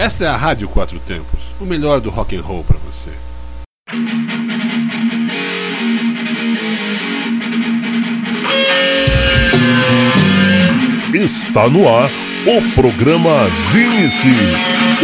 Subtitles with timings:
[0.00, 3.10] Essa é a Rádio Quatro Tempos, o melhor do rock and roll para você.
[11.12, 12.10] Está no ar
[12.46, 14.30] o programa Zine-se,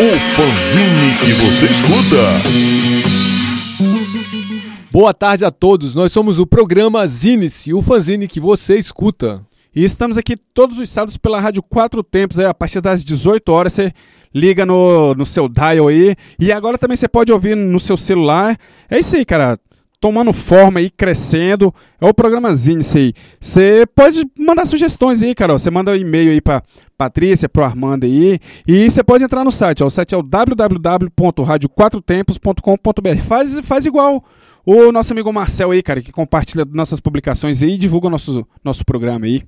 [0.00, 2.16] o fanzine que você escuta.
[4.90, 9.44] Boa tarde a todos, nós somos o programa Zine-se, o fanzine que você escuta.
[9.76, 13.74] E estamos aqui todos os sábados pela Rádio Quatro Tempos, a partir das 18 horas.
[13.74, 13.92] Você
[14.34, 16.16] liga no, no seu dial aí.
[16.40, 18.56] E agora também você pode ouvir no seu celular.
[18.88, 19.60] É isso aí, cara.
[20.00, 21.74] Tomando forma aí, crescendo.
[22.00, 23.12] É o programazinho isso aí.
[23.38, 25.52] Você pode mandar sugestões aí, cara.
[25.52, 26.62] Você manda um e-mail aí pra
[26.96, 28.38] Patrícia, pro Armando aí.
[28.66, 29.82] E você pode entrar no site.
[29.82, 29.88] Ó.
[29.88, 33.22] O site é o www.radioquatrotempos.com.br.
[33.28, 34.24] Faz, faz igual
[34.64, 38.48] o nosso amigo Marcel aí, cara, que compartilha nossas publicações aí e divulga o nosso,
[38.64, 39.42] nosso programa aí.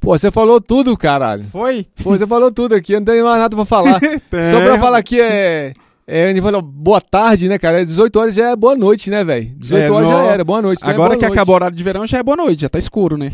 [0.00, 1.44] Pô, você falou tudo, caralho.
[1.44, 1.86] Foi?
[2.02, 4.00] Pô, você falou tudo aqui, não tem mais nada pra falar.
[4.50, 5.74] Só pra falar aqui é.
[6.06, 7.86] É, gente falou boa tarde, né, cara?
[7.86, 9.52] 18 horas já é boa noite, né, velho?
[9.56, 10.16] 18 é, horas no...
[10.16, 10.80] já era, boa noite.
[10.80, 11.32] Então é Agora é que noite.
[11.38, 13.32] acabou o horário de verão já é boa noite, já tá escuro, né?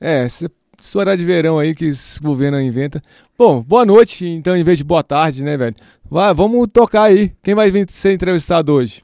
[0.00, 0.48] É, esse,
[0.80, 3.02] esse horário de verão aí que esse governo inventa.
[3.36, 5.74] Bom, boa noite, então, em vez de boa tarde, né, velho?
[6.08, 7.32] Vai, vamos tocar aí.
[7.42, 9.02] Quem vai vir ser entrevistado hoje?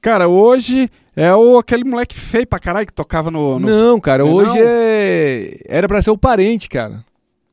[0.00, 3.58] Cara, hoje é o, aquele moleque feio pra caralho que tocava no.
[3.58, 3.68] no...
[3.68, 4.64] Não, cara, não hoje não?
[4.66, 5.60] é.
[5.68, 7.04] Era pra ser o parente, cara.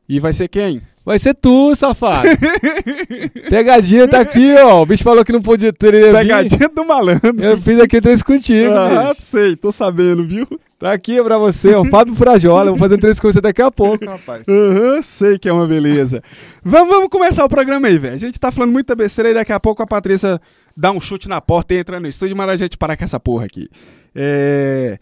[0.07, 0.81] E vai ser quem?
[1.05, 2.27] Vai ser tu, safado.
[3.49, 4.81] Pegadinha tá aqui, ó.
[4.81, 6.13] O bicho falou que não podia ter.
[6.13, 6.69] Pegadinha vir.
[6.69, 7.33] do malandro.
[7.41, 8.73] Eu fiz aqui três contigo.
[8.73, 9.21] Ah, bicho.
[9.21, 10.47] sei, tô sabendo, viu?
[10.79, 11.83] Tá aqui pra você, ó.
[11.85, 12.71] Fábio Frajola.
[12.71, 14.47] Vou fazer três coisas daqui a pouco, rapaz.
[14.47, 16.21] Uhum, sei que é uma beleza.
[16.63, 18.13] vamos, vamos começar o programa aí, velho.
[18.13, 20.39] A gente tá falando muita besteira e daqui a pouco a Patrícia
[20.77, 23.19] dá um chute na porta e entra no estúdio, mas a gente parar com essa
[23.19, 23.67] porra aqui.
[24.13, 24.99] É...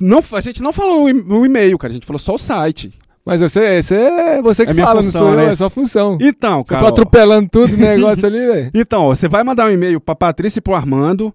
[0.00, 2.92] Não, a gente não falou o e-mail, cara, a gente falou só o site.
[3.24, 5.46] Mas você, você é você que é fala, função, não sou né?
[5.46, 6.18] eu, é sua função.
[6.20, 6.82] Então, cara.
[6.82, 8.70] Você atropelando tudo o negócio ali, velho.
[8.74, 11.32] Então, você vai mandar um e-mail pra Patrícia e pro Armando,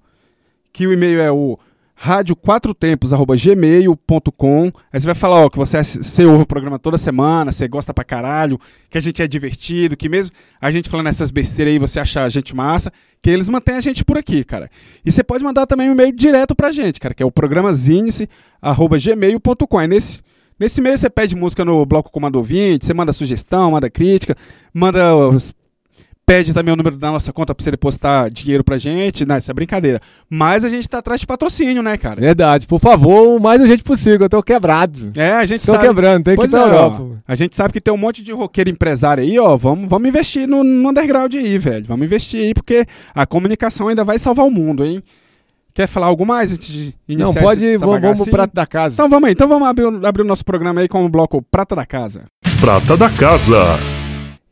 [0.72, 1.58] que o e-mail é o
[2.04, 4.72] rádio4tempos@gmail.com.
[4.92, 7.92] Aí você vai falar, ó, que você, você ouve o programa toda semana, você gosta
[7.94, 8.60] pra caralho,
[8.90, 12.24] que a gente é divertido, que mesmo a gente falando essas besteiras aí, você acha
[12.24, 14.70] a gente massa, que eles mantêm a gente por aqui, cara.
[15.06, 17.74] E você pode mandar também um e-mail direto pra gente, cara, que é o programa
[17.74, 19.82] zinice@gmail.com.
[19.82, 20.20] É nesse
[20.60, 24.38] Nesse e-mail você pede música no bloco Comando Ouvinte, você manda sugestão, manda crítica,
[24.72, 25.02] manda
[26.26, 29.26] pede também o número da nossa conta pra você depositar dinheiro pra gente.
[29.26, 30.02] Não, isso é brincadeira.
[30.30, 32.20] Mas a gente tá atrás de patrocínio, né, cara?
[32.20, 32.66] Verdade.
[32.66, 34.26] Por favor, o mais urgente possível.
[34.26, 35.12] Eu tô quebrado.
[35.16, 35.88] É, a gente tô sabe...
[35.88, 37.04] quebrando, tem que ir pra é, Europa.
[37.04, 39.56] Ó, a gente sabe que tem um monte de roqueiro empresário aí, ó.
[39.58, 41.86] Vamos, vamos investir no, no underground aí, velho.
[41.86, 45.04] Vamos investir aí, porque a comunicação ainda vai salvar o mundo, hein?
[45.74, 48.54] Quer falar algo mais antes de iniciar Não, pode, essa, essa vamos, vamos pro Prata
[48.54, 48.94] da Casa.
[48.94, 51.76] Então vamos aí, então vamos abrir, abrir o nosso programa aí com o bloco Prata
[51.76, 52.26] da Casa.
[52.60, 53.58] Prata da Casa.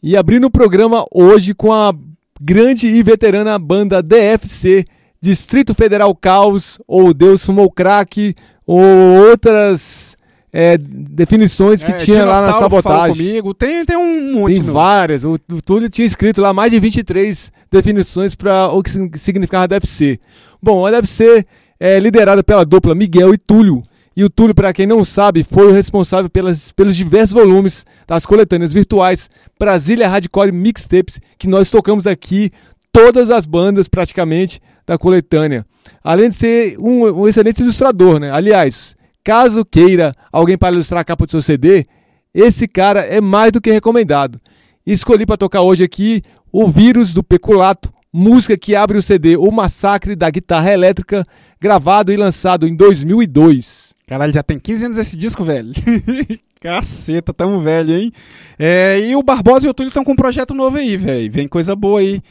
[0.03, 1.93] E abrindo o programa hoje com a
[2.41, 4.83] grande e veterana banda DFC,
[5.21, 8.33] Distrito Federal Caos, ou Deus Fumou Crack,
[8.65, 10.17] ou outras
[10.51, 13.15] é, definições que é, tinha lá na sabotagem.
[13.15, 14.55] comigo, tem, tem um monte.
[14.55, 14.73] Tem no...
[14.73, 15.23] várias.
[15.23, 20.19] O, o Túlio tinha escrito lá mais de 23 definições para o que significava DFC.
[20.59, 21.45] Bom, a DFC
[21.79, 23.83] é liderada pela dupla Miguel e Túlio.
[24.21, 28.23] E o Túlio, para quem não sabe, foi o responsável pelas, pelos diversos volumes das
[28.23, 29.27] coletâneas virtuais
[29.59, 32.51] Brasília Hardcore Mixtapes, que nós tocamos aqui,
[32.91, 35.65] todas as bandas praticamente da coletânea.
[36.03, 38.29] Além de ser um, um excelente ilustrador, né?
[38.29, 41.87] Aliás, caso queira alguém para ilustrar a capa do seu CD,
[42.31, 44.39] esse cara é mais do que recomendado.
[44.85, 46.21] Escolhi para tocar hoje aqui
[46.51, 51.25] o Vírus do Peculato, música que abre o CD O Massacre da Guitarra Elétrica,
[51.59, 53.90] gravado e lançado em 2002.
[54.11, 55.71] Caralho, já tem 15 anos esse disco, velho.
[56.59, 58.11] Caceta, tamo velho, hein?
[58.59, 61.31] É, e o Barbosa e o Túlio estão com um projeto novo aí, velho.
[61.31, 62.21] Vem coisa boa aí.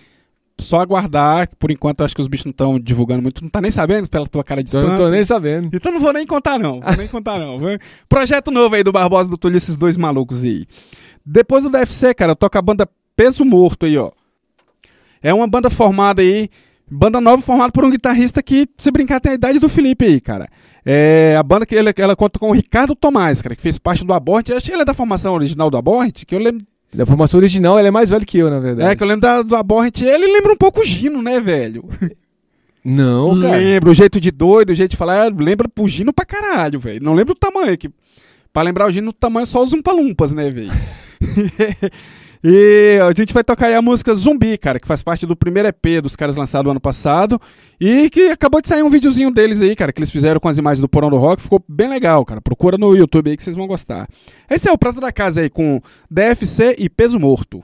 [0.61, 3.43] Só aguardar, por enquanto acho que os bichos não estão divulgando muito.
[3.43, 4.89] Não tá nem sabendo pela tua cara de espanto.
[4.89, 5.71] Não tô nem sabendo.
[5.73, 6.83] Então não vou nem contar, não.
[6.83, 7.59] Vou nem contar, não.
[8.07, 10.67] Projeto novo aí do Barbosa e do Túlio, esses dois malucos aí.
[11.25, 12.87] Depois do DFC, cara, toca a banda
[13.17, 14.11] Peso Morto aí, ó.
[15.23, 16.51] É uma banda formada aí
[16.93, 20.21] Banda nova formada por um guitarrista que, se brincar, tem a idade do Felipe aí,
[20.21, 20.49] cara.
[20.85, 24.05] É, a banda que ele, ela conta com o Ricardo Tomás, cara, que fez parte
[24.05, 24.51] do Abort.
[24.51, 26.65] Acho que ele é da formação original do Abort, que eu lembro.
[26.93, 28.91] Da formação original, ele é mais velho que eu, na verdade.
[28.91, 30.01] É, que eu lembro da, do Abort.
[30.01, 31.85] Ele lembra um pouco o Gino, né, velho?
[32.85, 33.57] Não, cara.
[33.57, 37.03] Lembra, o jeito de doido, o jeito de falar, lembra pro Gino pra caralho, velho.
[37.03, 37.91] Não lembra o tamanho, que
[38.53, 40.73] pra lembrar o Gino, o tamanho é só os umpalumpas, né, velho?
[42.43, 45.69] E a gente vai tocar aí a música Zumbi, cara, que faz parte do primeiro
[45.69, 47.41] EP dos caras lançado ano passado.
[47.79, 50.57] E que acabou de sair um videozinho deles aí, cara, que eles fizeram com as
[50.57, 51.43] imagens do Porão do Rock.
[51.43, 52.41] Ficou bem legal, cara.
[52.41, 54.09] Procura no YouTube aí que vocês vão gostar.
[54.51, 57.63] Esse é o Prato da Casa aí com DFC e Peso Morto.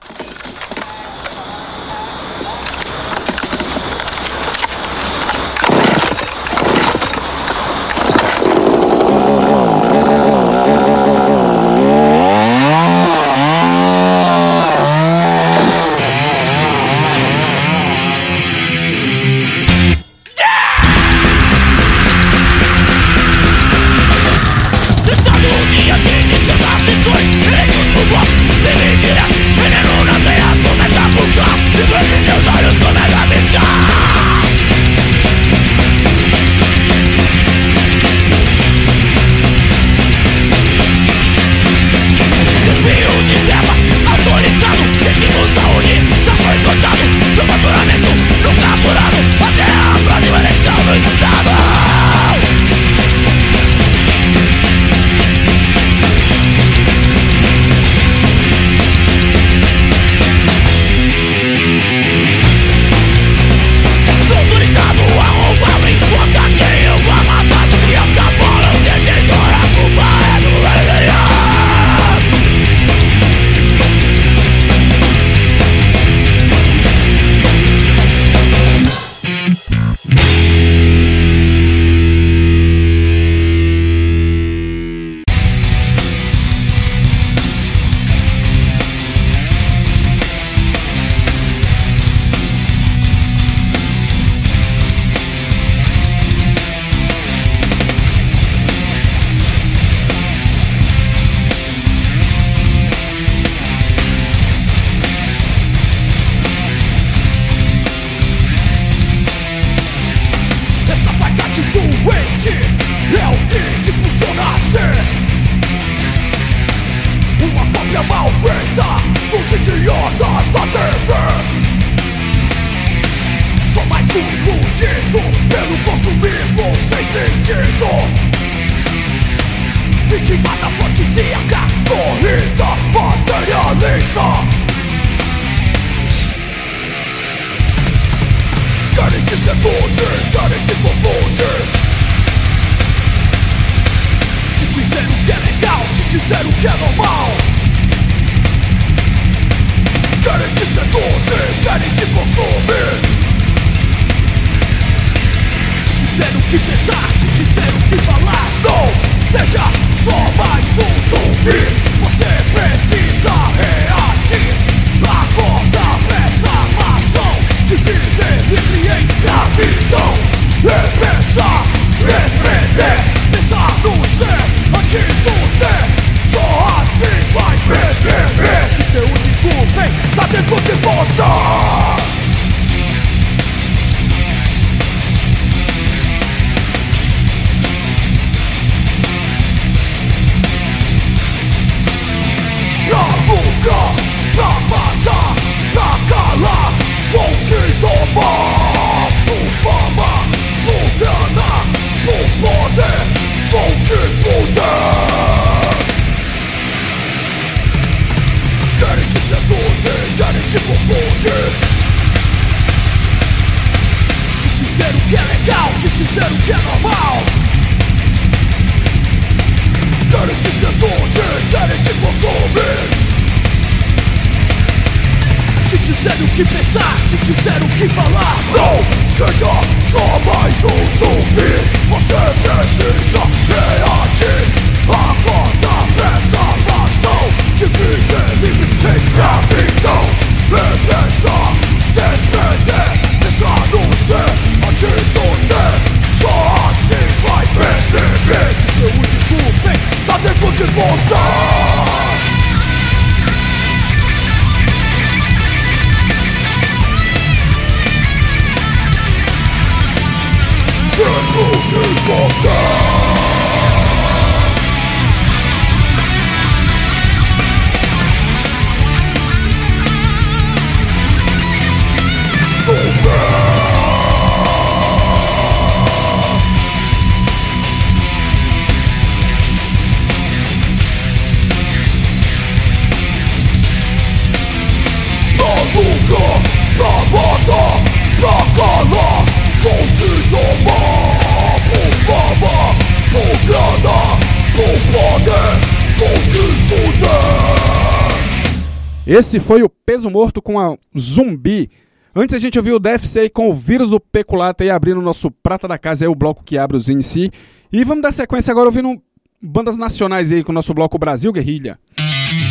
[299.07, 301.71] Esse foi o Peso Morto com a Zumbi.
[302.13, 305.31] Antes a gente ouviu o DFC com o vírus do Peculato aí abrindo o nosso
[305.31, 307.31] Prata da Casa, é o bloco que abre os si.
[307.71, 309.01] E vamos dar sequência agora ouvindo
[309.41, 311.79] bandas nacionais aí com o nosso bloco Brasil Guerrilha.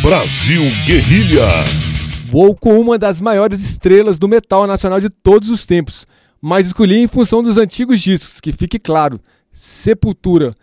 [0.01, 1.45] Brasil Guerrilha.
[2.31, 6.07] Vou com uma das maiores estrelas do metal nacional de todos os tempos,
[6.41, 9.21] mas escolhi em função dos antigos discos, que fique claro.
[9.51, 10.55] Sepultura.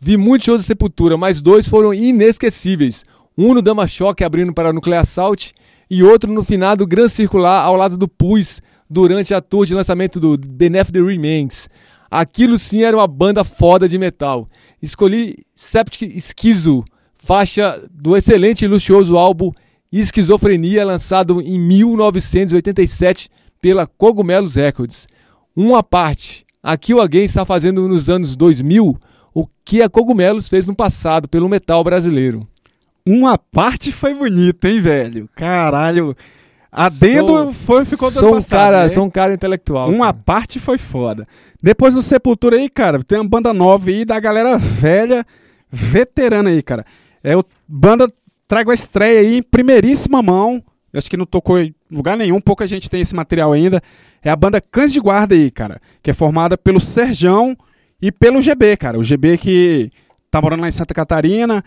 [0.00, 3.04] Vi muitos shows de Sepultura, mas dois foram inesquecíveis.
[3.36, 5.54] Um no Dama Choque abrindo para a Nuclear Assault
[5.90, 10.20] e outro no finado Gran Circular ao lado do Pus durante a tour de lançamento
[10.20, 11.68] do Beneath the Remains.
[12.10, 14.46] Aquilo sim era uma banda foda de metal.
[14.82, 16.84] Escolhi Septic Schizo,
[17.16, 19.50] faixa do excelente e luxuoso álbum
[19.90, 23.30] Esquizofrenia, lançado em 1987
[23.62, 25.06] pela Cogumelos Records.
[25.56, 28.98] Uma parte, aqui o alguém está fazendo nos anos 2000
[29.34, 32.46] o que a Cogumelos fez no passado pelo metal brasileiro.
[33.04, 35.28] Uma parte foi bonito, hein, velho?
[35.34, 36.16] Caralho.
[36.70, 38.88] Adendo Sou- foi, ficou do sou ano um passado, cara, né?
[38.88, 39.90] sou um cara intelectual.
[39.90, 40.22] Uma cara.
[40.24, 41.26] parte foi foda.
[41.62, 45.24] Depois do Sepultura aí, cara, tem uma banda nova aí da galera velha,
[45.70, 46.86] veterana aí, cara.
[47.22, 48.06] É o banda
[48.48, 50.62] trago a estreia aí, em primeiríssima mão.
[50.92, 53.82] Eu acho que não tocou em lugar nenhum, pouca gente tem esse material ainda.
[54.22, 57.56] É a banda Cães de Guarda aí, cara, que é formada pelo Serjão
[58.00, 58.98] e pelo GB, cara.
[58.98, 59.90] O GB que
[60.30, 61.62] tá morando lá em Santa Catarina,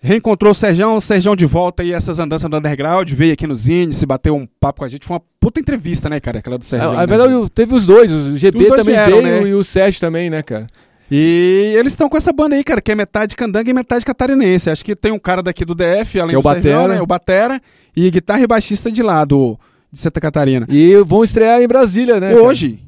[0.00, 3.54] reencontrou o Serjão, o Serjão de volta aí, essas andanças do underground, veio aqui no
[3.56, 5.06] Zine, se bateu um papo com a gente.
[5.06, 6.90] Foi uma puta entrevista, né, cara, aquela do Serjão.
[6.92, 7.00] É, né?
[7.00, 8.10] na verdade, teve os dois.
[8.10, 9.48] O GB dois também vieram, veio né?
[9.48, 10.66] e o Sérgio também, né, cara?
[11.10, 14.68] E eles estão com essa banda aí, cara, que é metade candanga e metade catarinense.
[14.68, 16.94] Acho que tem um cara daqui do DF, além Que é o do Serjão, Batera.
[16.94, 17.02] né?
[17.02, 17.60] O Batera
[17.96, 19.58] e guitarra e baixista de lá, do,
[19.90, 20.66] de Santa Catarina.
[20.68, 22.32] E vão estrear em Brasília, né?
[22.34, 22.42] cara?
[22.42, 22.78] hoje.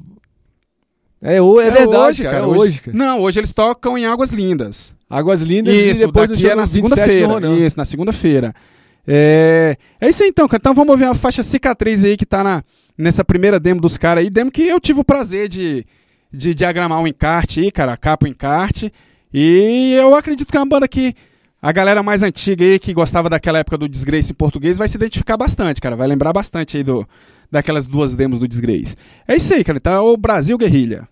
[1.19, 2.37] É, o- é verdade, hoje, cara.
[2.37, 2.97] É hoje, cara.
[2.97, 4.93] Não, hoje eles tocam em Águas Lindas.
[5.11, 7.65] Águas Lindas Isso, e depois daqui dia é na 27 no segunda-feira.
[7.65, 8.55] Isso, na segunda-feira.
[9.07, 10.59] É, é isso aí então, cara.
[10.61, 12.63] Então vamos ouvir a faixa Cicatriz aí que tá na,
[12.97, 14.29] nessa primeira demo dos caras aí.
[14.29, 15.85] Demo que eu tive o prazer de,
[16.31, 17.93] de diagramar o encarte aí, cara.
[17.93, 18.91] A capa o encarte.
[19.33, 21.15] E eu acredito que é uma banda que
[21.61, 24.97] a galera mais antiga aí, que gostava daquela época do Disgrace em português, vai se
[24.97, 25.95] identificar bastante, cara.
[25.95, 27.07] Vai lembrar bastante aí do,
[27.51, 28.95] daquelas duas demos do Disgrace.
[29.27, 29.77] É isso aí, cara.
[29.77, 31.07] Então é o Brasil Guerrilha.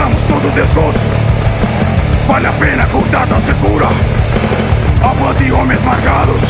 [0.00, 1.00] Esqueçamos todo desgosto
[2.26, 3.86] Vale a pena cuidar da segura
[5.02, 6.40] Avante homens marcados.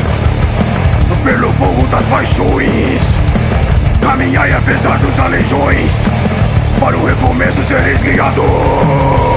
[1.24, 3.00] Pelo fogo das paixões.
[4.00, 5.92] Caminhai apesar dos aleijões.
[6.80, 9.30] Para o recomeço sereis guiados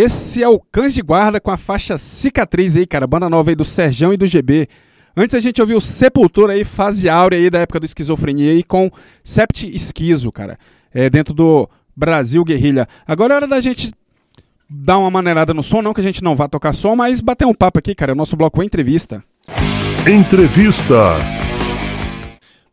[0.00, 3.04] Esse é o Cães de Guarda com a faixa Cicatriz aí, cara.
[3.04, 4.68] Banda nova aí do Serjão e do GB.
[5.16, 8.92] Antes a gente ouviu Sepultura aí, fase áurea aí da época do Esquizofrenia aí com
[9.24, 10.56] Sept Esquizo, cara.
[10.94, 12.86] É, dentro do Brasil Guerrilha.
[13.04, 13.92] Agora é hora da gente
[14.70, 17.44] dar uma maneirada no som, não que a gente não vá tocar som, mas bater
[17.44, 18.12] um papo aqui, cara.
[18.12, 19.20] O nosso bloco é entrevista.
[20.08, 21.16] Entrevista.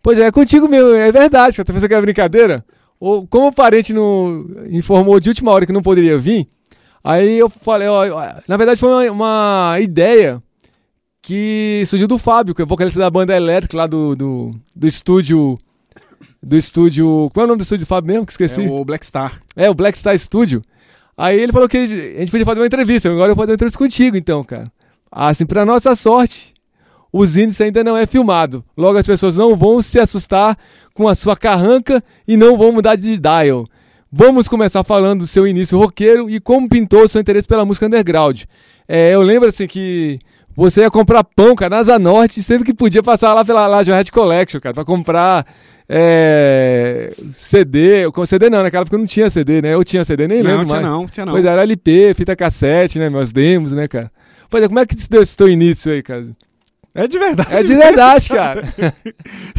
[0.04, 2.64] Pois é, é contigo mesmo, é verdade, eu tô pensando que é brincadeira.
[3.00, 6.48] Ou, como o parente não informou de última hora que não poderia vir,
[7.06, 8.04] aí eu falei, ó,
[8.48, 10.42] na verdade foi uma, uma ideia
[11.22, 15.58] que surgiu do Fábio, que é vocalista da banda elétrica lá do, do, do estúdio.
[16.42, 17.32] Do estúdio.
[17.34, 18.26] Qual é o nome do estúdio do Fábio mesmo?
[18.28, 18.64] Que esqueci.
[18.64, 19.42] É o Black Star.
[19.56, 20.62] É, o Black Star Studio.
[21.18, 23.10] Aí ele falou que a gente podia fazer uma entrevista.
[23.10, 24.72] Agora eu vou fazer uma entrevista contigo, então, cara.
[25.12, 26.54] Assim, pra nossa sorte,
[27.12, 28.64] os índices ainda não é filmado.
[28.78, 30.58] Logo as pessoas não vão se assustar
[30.94, 33.66] com a sua carranca e não vão mudar de dial.
[34.18, 37.86] Vamos começar falando do seu início roqueiro e como pintou o seu interesse pela música
[37.86, 38.44] underground.
[38.88, 40.20] É, eu lembro assim que
[40.56, 43.92] você ia comprar pão, cara, na Asa Norte, sempre que podia passar lá pela Laje
[43.92, 45.46] Red Collection, cara, pra comprar
[45.90, 48.10] é, CD.
[48.14, 49.74] Com CD não, naquela época não tinha CD, né?
[49.74, 50.94] Eu tinha CD, nem não, lembro tinha mais.
[50.94, 51.34] não, tinha não.
[51.34, 53.10] Pois era LP, fita cassete, né?
[53.10, 54.10] Meus demos, né, cara?
[54.50, 56.26] Pois é, como é que se deu esse teu início aí, cara?
[56.94, 57.54] É de verdade.
[57.54, 58.62] É de verdade, cara.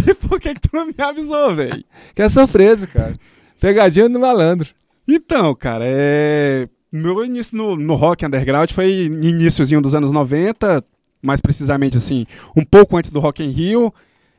[0.08, 1.84] E por que, que tu não me avisou, velho?
[2.14, 3.14] que é surpresa, cara.
[3.60, 4.68] Pegadinha do malandro.
[5.06, 6.68] Então, cara, é.
[6.90, 10.82] Meu início no, no rock underground foi iníciozinho dos anos 90,
[11.20, 12.24] mais precisamente assim,
[12.56, 13.92] um pouco antes do Rock in Rio.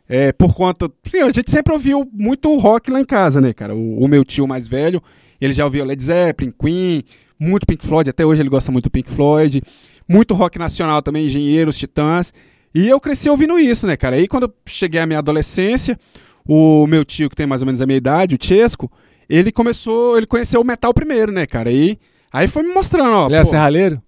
[0.09, 0.89] É, por conta.
[1.03, 3.75] Sim, a gente sempre ouviu muito rock lá em casa, né, cara?
[3.75, 5.03] O, o meu tio mais velho,
[5.39, 7.03] ele já ouviu Led Zeppelin, Queen,
[7.39, 9.61] muito Pink Floyd, até hoje ele gosta muito do Pink Floyd.
[10.07, 12.33] Muito rock nacional também, Engenheiros, Titãs.
[12.73, 14.15] E eu cresci ouvindo isso, né, cara?
[14.15, 15.99] Aí quando eu cheguei à minha adolescência,
[16.47, 18.89] o meu tio, que tem mais ou menos a minha idade, o Chesco,
[19.29, 21.71] ele começou, ele conheceu o metal primeiro, né, cara?
[21.71, 21.97] E
[22.31, 23.25] aí foi me mostrando, ó.
[23.27, 24.01] Ele é pô- serralheiro?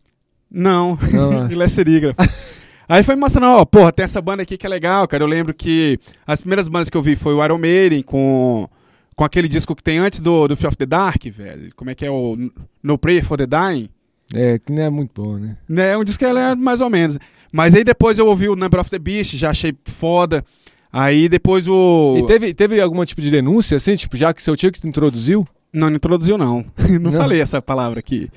[0.51, 2.15] Não, Não, ele é serígrafo.
[2.91, 5.23] Aí foi me mostrando, ó, porra, tem essa banda aqui que é legal, cara.
[5.23, 8.67] Eu lembro que as primeiras bandas que eu vi foi o Iron Maiden com,
[9.15, 11.69] com aquele disco que tem antes do, do Fear of the Dark, velho.
[11.75, 12.35] Como é que é o
[12.81, 13.89] No Prayer for the Dying?
[14.33, 15.55] É, que não é muito bom, né?
[15.69, 17.19] Né, um disco que é mais ou menos.
[17.53, 20.43] Mas aí depois eu ouvi o Number of the Beast, já achei foda.
[20.91, 22.17] Aí depois o.
[22.19, 24.87] E teve, teve algum tipo de denúncia, assim, tipo, já que seu tio que te
[24.87, 25.47] introduziu?
[25.71, 26.65] Não, não introduziu, não.
[26.99, 27.19] não, Não?
[27.19, 28.29] falei essa palavra aqui.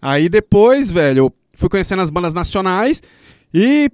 [0.00, 3.02] Aí depois, velho, eu fui conhecendo as bandas nacionais
[3.52, 3.90] e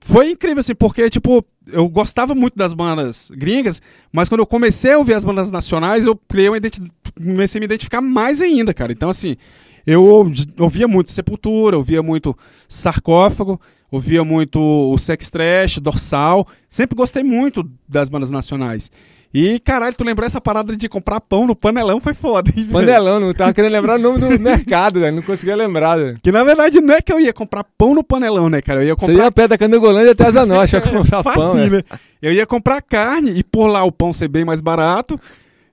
[0.00, 4.92] foi incrível, assim, porque, tipo, eu gostava muito das bandas gringas, mas quando eu comecei
[4.94, 6.80] a ouvir as bandas nacionais, eu criei uma identi-
[7.14, 8.92] comecei a me identificar mais ainda, cara.
[8.92, 9.36] Então, assim,
[9.86, 12.34] eu ouvi- ouvia muito Sepultura, ouvia muito
[12.66, 16.46] Sarcófago, ouvia muito o Sex Trash, Dorsal.
[16.68, 18.90] Sempre gostei muito das bandas nacionais.
[19.32, 22.00] E, caralho, tu lembrou essa parada de comprar pão no panelão?
[22.00, 22.66] Foi foda, hein?
[22.70, 25.14] Panelão, não tava querendo lembrar o nome do mercado, velho.
[25.14, 26.18] Não conseguia lembrar, velho.
[26.20, 28.80] Que na verdade não é que eu ia comprar pão no panelão, né, cara?
[28.82, 31.70] Eu ia Você comprar ia a pé da Candangolândia até Norte pra comprar pão, Facinho,
[31.70, 31.84] velho.
[31.88, 31.98] né?
[32.20, 35.18] Eu ia comprar carne e por lá o pão ser bem mais barato,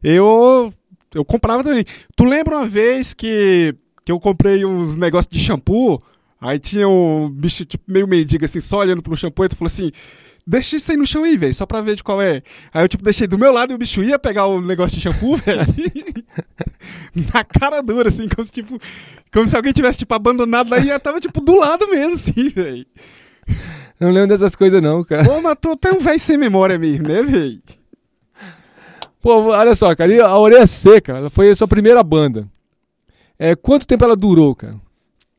[0.03, 0.71] eu
[1.15, 1.83] eu comprava também.
[2.15, 3.73] Tu lembra uma vez que,
[4.05, 5.99] que eu comprei uns negócios de shampoo?
[6.39, 9.67] Aí tinha um bicho tipo meio mendigo assim, só olhando pro shampoo e tu falou
[9.67, 9.91] assim:
[10.49, 12.41] Deixa isso aí no chão aí, velho, só pra ver de qual é.
[12.73, 15.03] Aí eu, tipo, deixei do meu lado e o bicho ia pegar o negócio de
[15.03, 15.59] shampoo, velho.
[17.33, 18.79] Na cara dura, assim, como se, tipo,
[19.33, 22.85] como se alguém tivesse, tipo, abandonado lá e tava, tipo, do lado mesmo, assim, velho.
[23.99, 25.25] Não lembro dessas coisas, não, cara.
[25.25, 27.61] Pô, mas tu tem um velho sem memória mesmo, né, velho?
[29.21, 30.25] Pô, olha só, cara.
[30.25, 32.47] a Orelha Seca, ela foi a sua primeira banda.
[33.37, 34.79] É, quanto tempo ela durou, cara?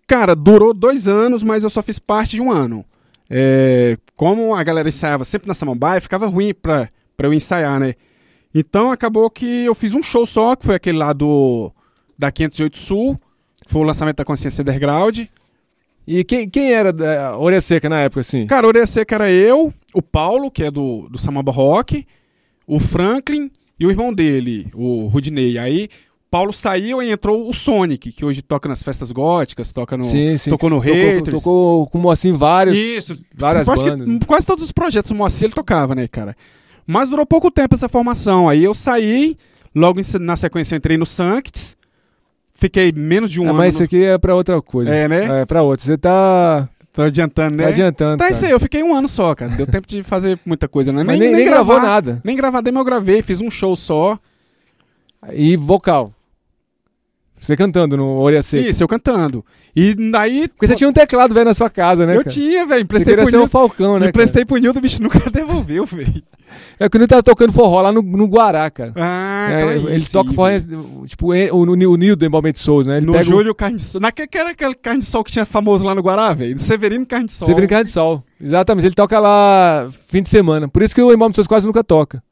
[0.08, 2.82] Cara, durou dois anos, mas eu só fiz parte de um ano.
[3.28, 7.94] É, como a galera ensaiava sempre na Samambaia, ficava ruim pra, pra eu ensaiar, né?
[8.54, 11.70] Então acabou que eu fiz um show só, que foi aquele lá do
[12.18, 13.20] da 508 Sul.
[13.66, 15.26] Foi o lançamento da Consciência Underground.
[16.06, 18.46] E quem, quem era da Orelha Seca na época, assim?
[18.46, 22.06] Cara, Orelha Seca era eu, o Paulo, que é do, do Samamba Rock,
[22.66, 25.58] o Franklin e o irmão dele, o Rudney.
[25.58, 25.90] Aí
[26.30, 30.68] Paulo saiu e entrou o Sonic, que hoje toca nas festas góticas, toca no, tocou
[30.68, 31.42] no tocou, Haters.
[31.42, 32.76] Tocou com assim vários.
[32.76, 34.18] Isso, várias acho que bandas.
[34.26, 36.36] quase todos os projetos do Moacir ele tocava, né, cara?
[36.86, 38.48] Mas durou pouco tempo essa formação.
[38.48, 39.36] Aí eu saí,
[39.74, 41.76] logo na sequência eu entrei no Sancts,
[42.52, 43.58] fiquei menos de um É, ano.
[43.58, 44.94] mas isso no- aqui é pra outra coisa.
[44.94, 45.40] É, né?
[45.42, 45.84] É, pra outra.
[45.86, 47.62] Você tá, Tô adiantando, né?
[47.64, 48.18] tá adiantando.
[48.18, 48.32] Tá, cara.
[48.32, 49.52] isso aí, eu fiquei um ano só, cara.
[49.52, 51.02] Deu tempo de fazer muita coisa, né?
[51.04, 52.20] Mas nem, nem gravou nada.
[52.22, 54.18] Nem gravar demo eu gravei, fiz um show só.
[55.32, 56.12] E vocal.
[57.40, 58.68] Você cantando no Orelha Seca.
[58.68, 59.44] Isso, eu cantando.
[59.74, 60.48] E daí.
[60.48, 62.14] Porque você tinha um teclado velho na sua casa, né?
[62.16, 62.30] eu cara?
[62.30, 62.82] tinha, velho.
[62.82, 63.46] Emprestei pro ser um.
[63.48, 63.98] Falcão, né?
[64.00, 64.10] cara?
[64.10, 66.22] Emprestei pro Nildo, o bicho nunca devolveu, velho.
[66.80, 68.92] É que o Nildo tava tocando forró lá no, no Guará, cara.
[68.96, 70.12] Ah, É, então é ele isso.
[70.12, 70.48] toca forró,
[71.06, 72.96] tipo, o, o, o Nildo do Embalmento Souza, né?
[72.96, 74.00] Ele No pega o Júlio Carne de Sol.
[74.00, 76.54] Naquele que era aquele carne de sol que tinha famoso lá no Guará, velho.
[76.54, 77.46] No Severino Carne de Sol.
[77.46, 78.22] Você brincar de sol.
[78.42, 80.68] Exatamente, ele toca lá fim de semana.
[80.68, 82.22] Por isso que o Embalmento Souza quase nunca toca.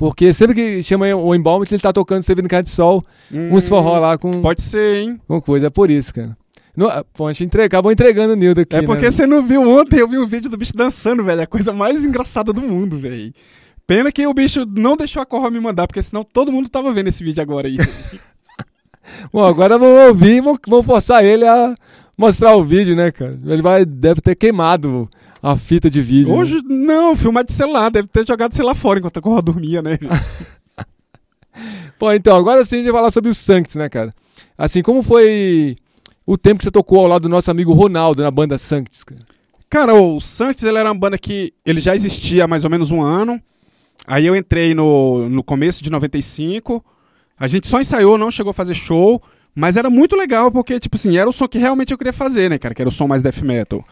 [0.00, 3.68] Porque sempre que chama o Embalmento, ele tá tocando Severino Carne de Sol, Hum, uns
[3.68, 5.20] forró lá com, Pode ser, hein?
[5.28, 5.66] com coisa.
[5.66, 6.34] É por isso, cara.
[6.74, 9.10] No, pô, a gente acabou entregando o Nildo aqui, é porque né?
[9.10, 11.42] você não viu ontem, eu vi um vídeo do bicho dançando, velho.
[11.42, 13.30] É a coisa mais engraçada do mundo, velho.
[13.86, 16.90] Pena que o bicho não deixou a Corra me mandar, porque senão todo mundo tava
[16.94, 17.76] vendo esse vídeo agora aí.
[19.30, 21.74] Bom, agora vamos ouvir e vamos forçar ele a
[22.16, 23.38] mostrar o vídeo, né, cara?
[23.44, 25.10] Ele vai, deve ter queimado
[25.42, 26.32] a fita de vídeo.
[26.32, 26.38] né?
[26.38, 27.90] Hoje, não, filmar de celular.
[27.90, 29.98] Deve ter jogado celular fora enquanto a Corra dormia, né?
[31.98, 34.14] Pô, então, agora sim a gente vai falar sobre o Sancts, né, cara?
[34.56, 35.76] Assim, como foi
[36.26, 39.20] o tempo que você tocou ao lado do nosso amigo Ronaldo na banda Sancts, cara?
[39.68, 42.90] Cara, o Santos ele era uma banda que ele já existia há mais ou menos
[42.90, 43.40] um ano.
[44.06, 46.84] Aí eu entrei no, no começo de 95.
[47.38, 49.22] A gente só ensaiou, não chegou a fazer show.
[49.54, 52.48] Mas era muito legal, porque, tipo assim, era o som que realmente eu queria fazer,
[52.48, 52.74] né, cara?
[52.74, 53.84] Que era o som mais death metal.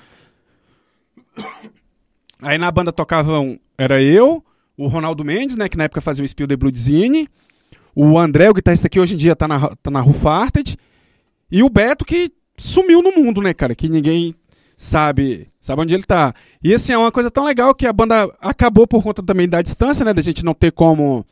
[2.41, 3.59] Aí na banda tocavam.
[3.77, 4.45] Era eu,
[4.77, 5.69] o Ronaldo Mendes, né?
[5.69, 7.29] Que na época fazia o Spill the Bloodzine.
[7.95, 10.77] O André, o guitarrista que hoje em dia tá na, tá na Rufarted.
[11.51, 13.75] E o Beto, que sumiu no mundo, né, cara?
[13.75, 14.35] Que ninguém
[14.77, 16.35] sabe sabe onde ele tá.
[16.63, 19.61] E assim, é uma coisa tão legal que a banda acabou por conta também da
[19.61, 20.15] distância, né?
[20.15, 21.27] Da gente não ter como,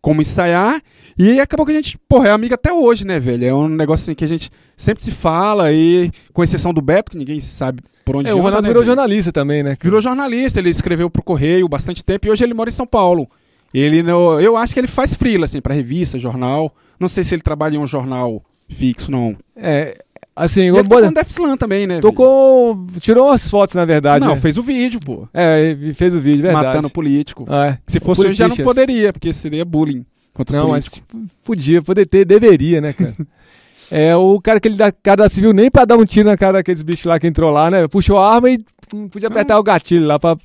[0.00, 0.80] como ensaiar.
[1.18, 3.44] E acabou que a gente, porra, é amiga até hoje, né, velho?
[3.44, 7.10] É um negócio assim que a gente sempre se fala, e com exceção do Beto,
[7.10, 9.76] que ninguém sabe por onde É, o anda, Ronaldo né, virou jornalista também, né?
[9.80, 13.28] Virou jornalista, ele escreveu pro Correio bastante tempo e hoje ele mora em São Paulo.
[13.72, 16.74] Ele no, eu acho que ele faz freela assim para revista, jornal.
[16.98, 19.36] Não sei se ele trabalha em um jornal fixo não.
[19.56, 19.96] É,
[20.34, 22.00] assim, ele tocou no também, né?
[22.00, 24.24] tocou, tirou umas fotos, na verdade.
[24.24, 24.40] Não, né?
[24.40, 25.28] fez o vídeo, pô.
[25.32, 26.66] É, fez o vídeo, verdade.
[26.66, 27.46] Matando político.
[27.48, 27.78] Ah, é.
[27.86, 31.30] Se fosse hoje já não poderia, porque seria bullying contra Não, o mas político.
[31.44, 33.14] podia, poder ter, deveria, né, cara?
[33.90, 36.36] é, o cara que ele dá cara da civil nem pra dar um tiro na
[36.36, 37.88] cara daqueles bichos lá que entrou lá, né?
[37.88, 40.36] Puxou a arma e hum, podia apertar o gatilho lá pra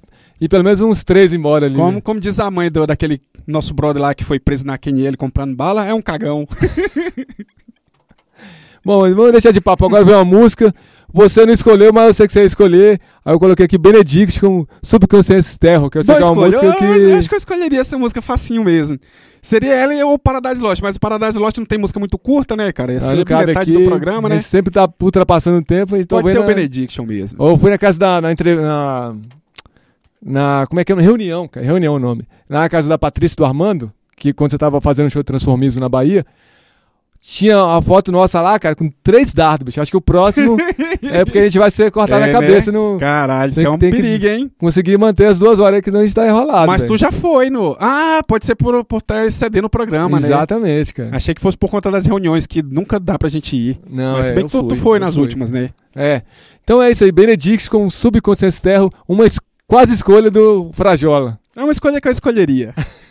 [0.42, 1.76] ir pelo menos uns três embora ali.
[1.76, 2.02] Como, né?
[2.02, 5.56] como diz a mãe do, daquele nosso brother lá que foi preso na QNL comprando
[5.56, 6.48] bala, é um cagão.
[8.84, 9.86] Bom, vamos deixar de papo.
[9.86, 10.74] Agora vem uma música.
[11.18, 13.00] Você não escolheu, mas eu sei que você ia escolher.
[13.24, 16.70] Aí eu coloquei aqui Benedict com Subconsciência Terror, que eu sei que é uma escolha.
[16.70, 17.14] música Eu- eu que.
[17.14, 19.00] acho que eu escolheria essa música facinho mesmo.
[19.42, 22.56] Seria ela e o Paradise Lost, mas o Paradise Lost não tem música muito curta,
[22.58, 22.92] né, cara?
[22.94, 24.40] Ia Ah, cabe metade aqui, do programa, a né?
[24.42, 25.96] sempre tá ultrapassando o tempo.
[25.96, 27.42] Então Pode ser o vendo Benediction mesmo.
[27.42, 28.20] Ou fui na casa da.
[28.20, 29.16] Na, entre- na,
[30.22, 30.96] na- Como é que é?
[30.96, 31.66] Reunião, cara.
[31.66, 32.24] Reunião é o nome.
[32.50, 35.28] Na casa da Patrícia e do Armando, que quando você tava fazendo o show de
[35.28, 36.26] transformismo na Bahia,
[37.28, 39.82] tinha a foto nossa lá, cara, com três dardos, bicho.
[39.82, 40.58] Acho que o próximo
[41.02, 42.78] é porque a gente vai ser cortado É, na cabeça né?
[42.78, 44.52] no Caralho, Tem isso é um perigo, hein?
[44.60, 46.68] conseguir manter as duas horas aí que não a gente tá enrolado.
[46.68, 46.94] Mas velho.
[46.94, 47.76] tu já foi no.
[47.80, 50.28] Ah, pode ser por estar por tá excedendo o programa, né?
[50.28, 51.10] Exatamente, cara.
[51.16, 53.80] Achei que fosse por conta das reuniões, que nunca dá pra gente ir.
[53.90, 55.24] Não, Mas se é, bem eu que tu, tu fui, foi eu nas fui.
[55.24, 55.72] últimas, né?
[55.96, 56.22] É.
[56.64, 61.40] Então é isso aí, Benedicts com subconsciência terro, uma es- quase escolha do Frajola.
[61.56, 62.74] É uma escolha que eu escolheria.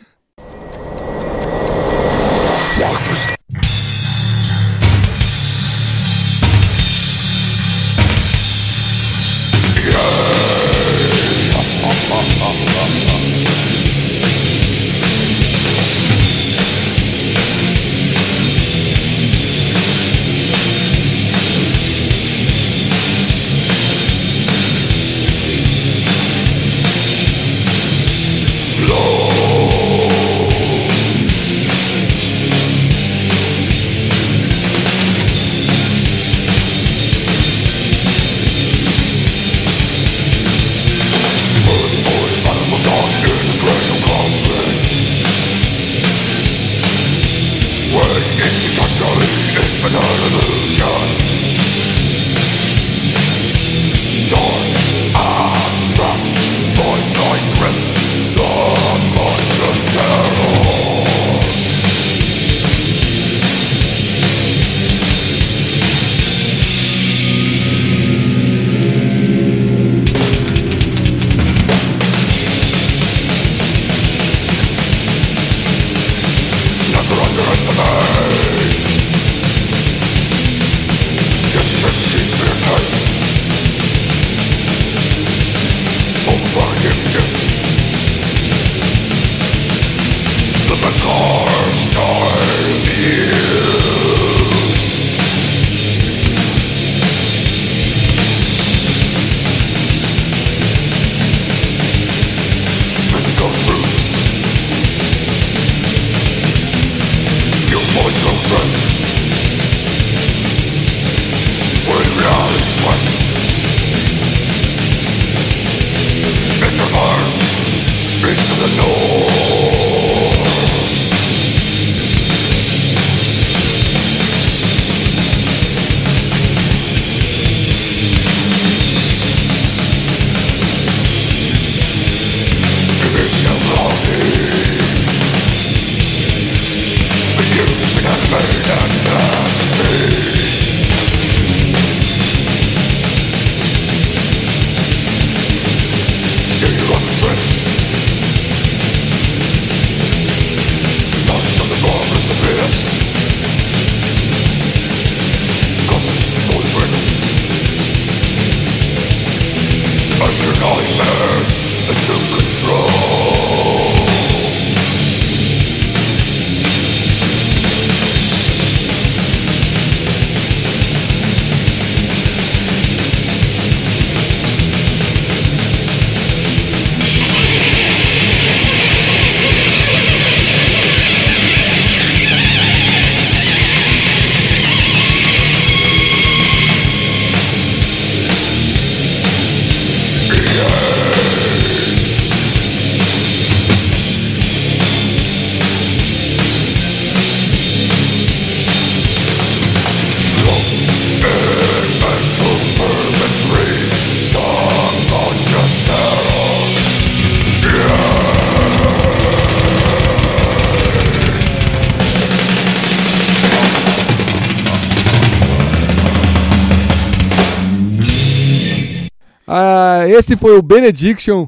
[220.44, 221.46] foi o Benediction,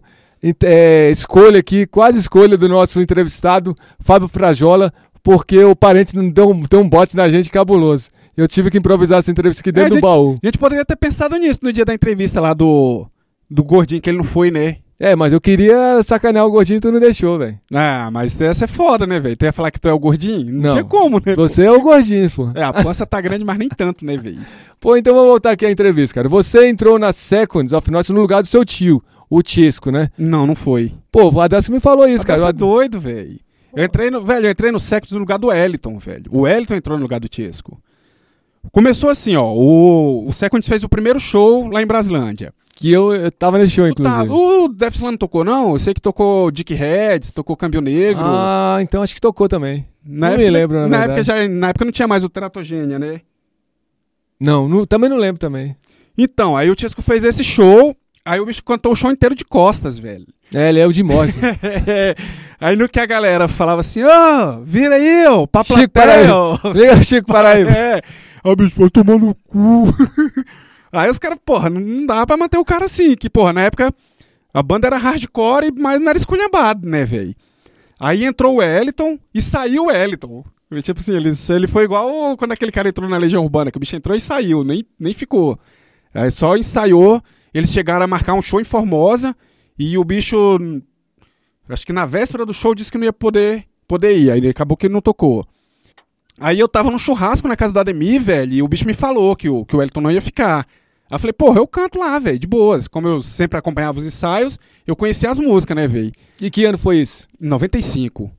[0.65, 4.91] é, escolha aqui, quase escolha do nosso entrevistado, Fábio Frajola,
[5.23, 8.09] porque o parente não deu, um- deu um bote na gente cabuloso.
[8.35, 10.39] Eu tive que improvisar essa entrevista aqui dentro É, do gente, baú.
[10.43, 13.07] A gente poderia ter pensado nisso no dia da entrevista lá do,
[13.51, 14.79] do gordinho, que ele não foi, né?
[14.99, 17.59] É, mas eu queria sacanear o gordinho e tu não deixou, velho.
[17.73, 19.37] Ah, mas essa é foda, né, velho?
[19.37, 20.51] Tu ia falar que tu é o gordinho?
[20.53, 20.71] Não, Não.
[20.71, 21.35] tinha como, né?
[21.35, 21.47] pô?
[21.47, 22.51] Você é o gordinho, pô.
[22.55, 24.39] É, a pança tá grande, mas nem tanto, né, velho?
[24.81, 26.29] Pô, então vamos voltar aqui à entrevista, cara.
[26.29, 30.11] Você entrou na Seconds of Noise no lugar do seu tio, o Chesco, né?
[30.19, 30.93] Não, não foi.
[31.11, 32.39] Pô, o Adasco me falou isso, cara.
[32.39, 33.41] Você é doido, velho.
[33.75, 36.25] Eu entrei no, velho, eu entrei no Sectos no lugar do Eliton, velho.
[36.31, 37.81] O Eliton entrou no lugar do Tiesco.
[38.73, 39.53] Começou assim, ó.
[39.53, 42.53] O, o Second fez o primeiro show lá em Brasilândia.
[42.79, 44.35] Que eu, eu tava nesse show, Tu tá, inclusive.
[44.35, 45.73] o Def Slam não tocou, não?
[45.73, 48.23] Eu sei que tocou Dick Heads, tocou Câmbio Negro.
[48.23, 49.87] Ah, então acho que tocou também.
[50.05, 52.29] Na Não época, me lembro, na na época já Na época não tinha mais o
[52.29, 53.23] Teratogênia, né?
[54.39, 55.75] Não, não- também não lembro também.
[56.19, 59.45] Então, aí o Chesco fez esse show, aí o bicho cantou o show inteiro de
[59.45, 60.27] costas, velho.
[60.55, 61.41] É, ele é o de Morrison.
[62.61, 66.79] aí no que a galera falava assim, ô, vira aí, ô, pra Chico plateia, Paraíba.
[66.79, 67.71] Liga, Chico Paraíba.
[67.77, 68.03] É.
[68.45, 69.85] Aí o bicho foi tomando no cu.
[70.93, 73.93] Aí os caras, porra, não- dá pra manter o cara assim, que, porra, na época
[74.55, 77.35] a banda era hardcore, mas não era esculhambado, né, velho?
[78.01, 80.45] Aí entrou o Wellington e saiu o Wellington.
[80.83, 83.81] Tipo assim, ele, ele foi igual quando aquele cara entrou na Legião Urbana, que o
[83.81, 85.59] bicho entrou e saiu, nem, nem ficou.
[86.13, 87.23] Aí só ensaiou,
[87.55, 89.35] eles chegaram a marcar um show em Formosa
[89.79, 90.37] e o bicho,
[91.69, 94.31] acho que na véspera do show, disse que não ia poder, poder ir.
[94.31, 95.45] Aí acabou que ele não tocou.
[96.39, 99.35] Aí eu tava num churrasco na casa da Ademir, velho, e o bicho me falou
[99.35, 100.67] que o, que o Wellington não ia ficar.
[101.11, 102.87] Aí eu falei, porra, eu canto lá, velho, de boas.
[102.89, 106.13] Como eu sempre acompanhava os ensaios, eu conhecia as músicas, né, velho?
[106.41, 107.27] E que ano foi isso?
[107.41, 108.31] Em 95.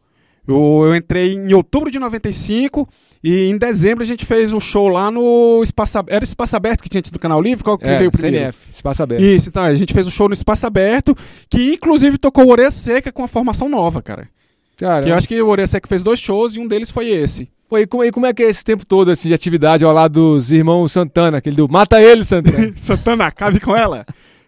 [0.47, 2.87] Eu, eu entrei em outubro de 95
[3.23, 6.15] e em dezembro a gente fez um show lá no Espaço Aberto.
[6.15, 7.63] Era Espaço Aberto que tinha tido do Canal Livre?
[7.63, 8.37] Qual que É, veio primeiro?
[8.37, 9.23] CNF, Espaço Aberto.
[9.23, 11.15] Isso, então, a gente fez um show no Espaço Aberto,
[11.49, 14.29] que inclusive tocou o Orelha Seca com a formação nova, cara.
[14.77, 17.07] Cara, Que eu acho que o Orelha Seca fez dois shows e um deles foi
[17.07, 17.49] esse.
[17.67, 19.91] Pô, e, como, e como é que é esse tempo todo assim, de atividade ao
[19.93, 22.73] lado dos irmãos Santana, aquele do Mata ele, Santana?
[22.77, 24.05] Santana, acabe com ela.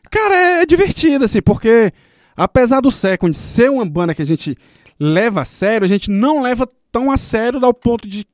[0.10, 1.92] Cara, é, é divertido, assim, porque
[2.36, 4.56] apesar do Second ser uma banda que a gente
[5.00, 8.26] leva a sério, a gente não leva tão a sério ao ponto de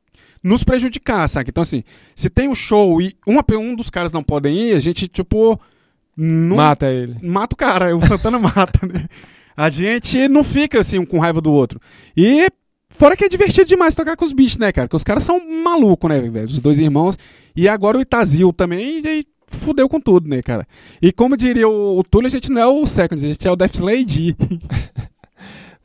[0.44, 1.50] nos prejudicar, sabe?
[1.50, 1.84] Então, assim,
[2.16, 5.60] se tem um show e uma, um dos caras não podem ir, a gente, tipo.
[6.16, 7.18] Não, Mata ele.
[7.22, 9.08] mata o cara, o Santana mata, né?
[9.58, 11.80] A gente não fica assim um com raiva do outro.
[12.16, 12.48] E
[12.98, 14.88] fora que é divertido demais tocar com os bichos, né, cara?
[14.88, 16.48] Porque os caras são malucos, né, velho?
[16.48, 17.18] Os dois irmãos.
[17.56, 20.68] E agora o Itazil também, e fudeu com tudo, né, cara?
[21.02, 23.52] E como diria o, o Túlio, a gente não é o Seconds, a gente é
[23.52, 24.36] o Death Slade.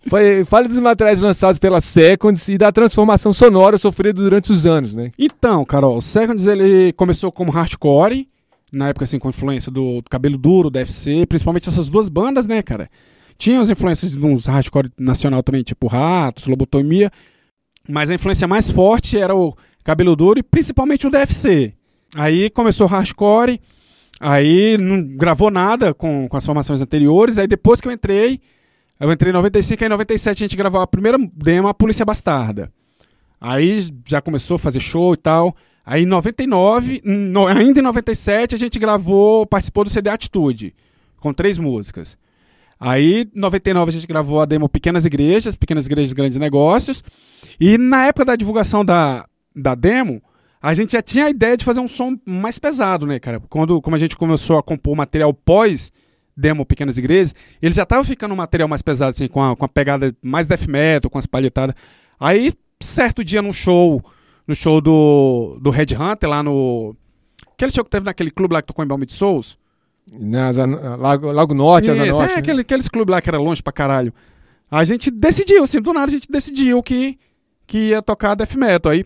[0.08, 4.94] Foi, fale dos materiais lançados pela Seconds e da transformação sonora sofrida durante os anos,
[4.94, 5.12] né?
[5.18, 8.26] Então, Carol, o Seconds ele começou como hardcore,
[8.72, 12.46] na época assim com influência do, do Cabelo Duro, do FC, principalmente essas duas bandas,
[12.46, 12.88] né, cara?
[13.40, 17.10] Tinha as influências de uns hardcore nacional também, tipo Ratos, Lobotomia,
[17.88, 21.72] mas a influência mais forte era o Cabelo Duro e principalmente o DFC.
[22.14, 23.58] Aí começou o hardcore,
[24.20, 28.40] aí não gravou nada com, com as formações anteriores, aí depois que eu entrei,
[29.00, 32.04] eu entrei em 95, aí em 97 a gente gravou a primeira demo, a Polícia
[32.04, 32.70] Bastarda.
[33.40, 35.56] Aí já começou a fazer show e tal.
[35.86, 40.74] Aí em 99, no- ainda em 97, a gente gravou, participou do CD Atitude,
[41.18, 42.18] com três músicas.
[42.80, 47.04] Aí, em 99, a gente gravou a demo Pequenas Igrejas, Pequenas Igrejas Grandes Negócios.
[47.60, 50.22] E na época da divulgação da, da demo,
[50.62, 53.38] a gente já tinha a ideia de fazer um som mais pesado, né, cara?
[53.50, 55.92] Quando como a gente começou a compor material pós
[56.34, 59.64] demo Pequenas Igrejas, ele já tava ficando um material mais pesado, assim, com a, com
[59.66, 61.74] a pegada mais death metal, com as palhetadas.
[62.18, 64.02] Aí, certo dia no show,
[64.46, 66.96] no show do, do Red Hunter, lá no...
[67.52, 69.58] Aquele show que teve naquele clube lá que tocou em Balme de Souls.
[70.12, 72.32] Na Asa- Lago, Lago Norte, Asa Isso, Norte.
[72.32, 72.40] é, né?
[72.40, 74.12] aquele, aqueles clubes lá que era longe pra caralho.
[74.70, 77.18] A gente decidiu, assim, do nada a gente decidiu que,
[77.66, 78.92] que ia tocar death metal.
[78.92, 79.04] Aí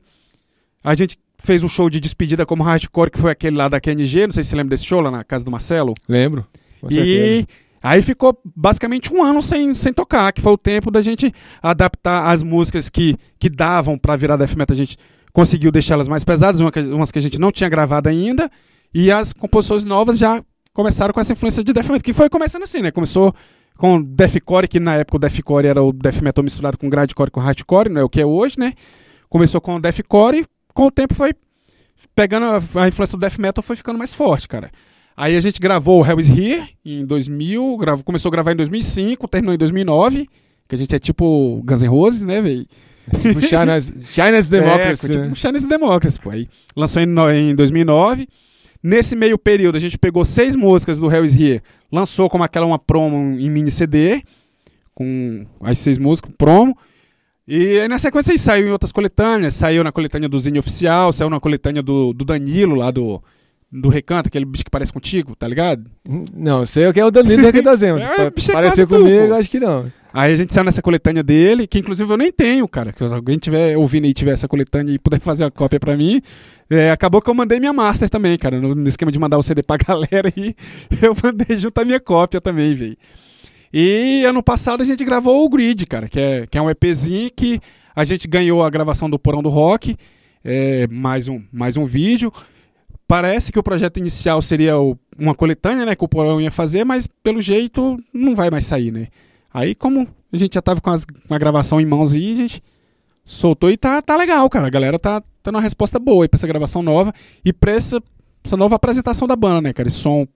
[0.83, 4.27] a gente fez um show de despedida como hardcore, que foi aquele lá da KNG,
[4.27, 5.95] não sei se você lembra desse show lá na casa do Marcelo.
[6.09, 6.47] Lembro.
[6.91, 7.47] E
[7.83, 11.33] aí ficou basicamente um ano sem, sem tocar, que foi o tempo da gente
[11.63, 14.75] adaptar as músicas que, que davam pra virar death metal.
[14.75, 14.97] A gente
[15.33, 18.51] conseguiu deixá-las mais pesadas, umas que a gente não tinha gravado ainda,
[18.95, 20.43] e as composições novas já
[20.75, 22.91] começaram com essa influência de death metal, que foi começando assim, né?
[22.91, 23.35] Começou
[23.79, 27.41] com deathcore, que na época o deathcore era o death metal misturado com grindcore com
[27.41, 28.75] hardcore, não é o que é hoje, né?
[29.31, 31.33] Começou com o deathcore e com o tempo foi
[32.15, 34.71] pegando a, a influência do death metal foi ficando mais forte, cara.
[35.17, 38.57] Aí a gente gravou o Hell is Here em 2000, gravou, começou a gravar em
[38.57, 40.29] 2005, terminou em 2009,
[40.69, 42.67] que a gente é tipo Guns N' Roses, né, velho?
[43.21, 45.07] Tipo China's, China's Democracy.
[45.07, 45.31] É, tipo né?
[45.31, 46.31] um Chinese Democracy, pô.
[46.31, 48.27] Aí lançou em, em 2009.
[48.85, 52.67] Nesse meio período, a gente pegou seis músicas do Hell is Here, lançou como aquela
[52.67, 54.23] uma promo em mini CD,
[54.95, 56.77] com as seis músicas, promo.
[57.49, 61.15] E aí na sequência aí saiu em outras coletâneas, saiu na coletânea do Zine Oficial,
[61.15, 63.23] saiu na coletânea do, do Danilo, lá do,
[63.73, 65.91] do Recanto, aquele bicho que parece contigo, tá ligado?
[66.35, 68.01] Não, sei o que é o Danilo da Requedazema.
[68.05, 69.91] É, é Parecer comigo, acho que não.
[70.17, 72.93] Aí a gente saiu nessa coletânea dele, que inclusive eu nem tenho, cara.
[72.93, 76.23] Que alguém tiver ouvindo aí, tiver essa coletânea e puder fazer uma cópia pra mim,
[76.71, 78.61] é, acabou que eu mandei minha master também, cara.
[78.61, 80.55] No, no esquema de mandar o CD pra galera aí,
[81.03, 82.97] eu mandei junto a minha cópia também, velho.
[83.73, 87.29] E ano passado a gente gravou o Grid, cara, que é, que é um EPzinho
[87.37, 87.61] que
[87.97, 89.97] a gente ganhou a gravação do Porão do Rock,
[90.45, 92.33] é, mais, um, mais um vídeo.
[93.09, 96.85] Parece que o projeto inicial seria o- uma coletânea, né, que o Porão ia fazer,
[96.85, 99.09] mas pelo jeito não vai mais sair, né?
[99.55, 102.35] Aí, como a gente já tava com, as- com a gravação em mãos aí, a
[102.35, 102.63] gente
[103.25, 104.67] soltou e tá, tá legal, cara.
[104.67, 108.03] A galera tá tendo uma resposta boa aí pra essa gravação nova e pra essa,
[108.45, 109.87] essa nova apresentação da banda, né, cara?
[109.89, 110.27] Esse som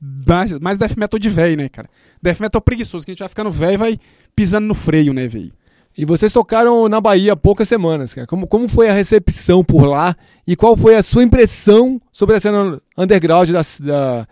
[0.00, 1.88] mais, mais death metal de velho, né, cara?
[2.22, 4.00] Death metal preguiçoso, que a gente vai ficando velho e vai
[4.34, 5.52] pisando no freio, né, velho?
[5.96, 8.26] E vocês tocaram na Bahia há poucas semanas, cara.
[8.26, 12.40] Como, como foi a recepção por lá e qual foi a sua impressão sobre a
[12.40, 14.26] cena underground da, da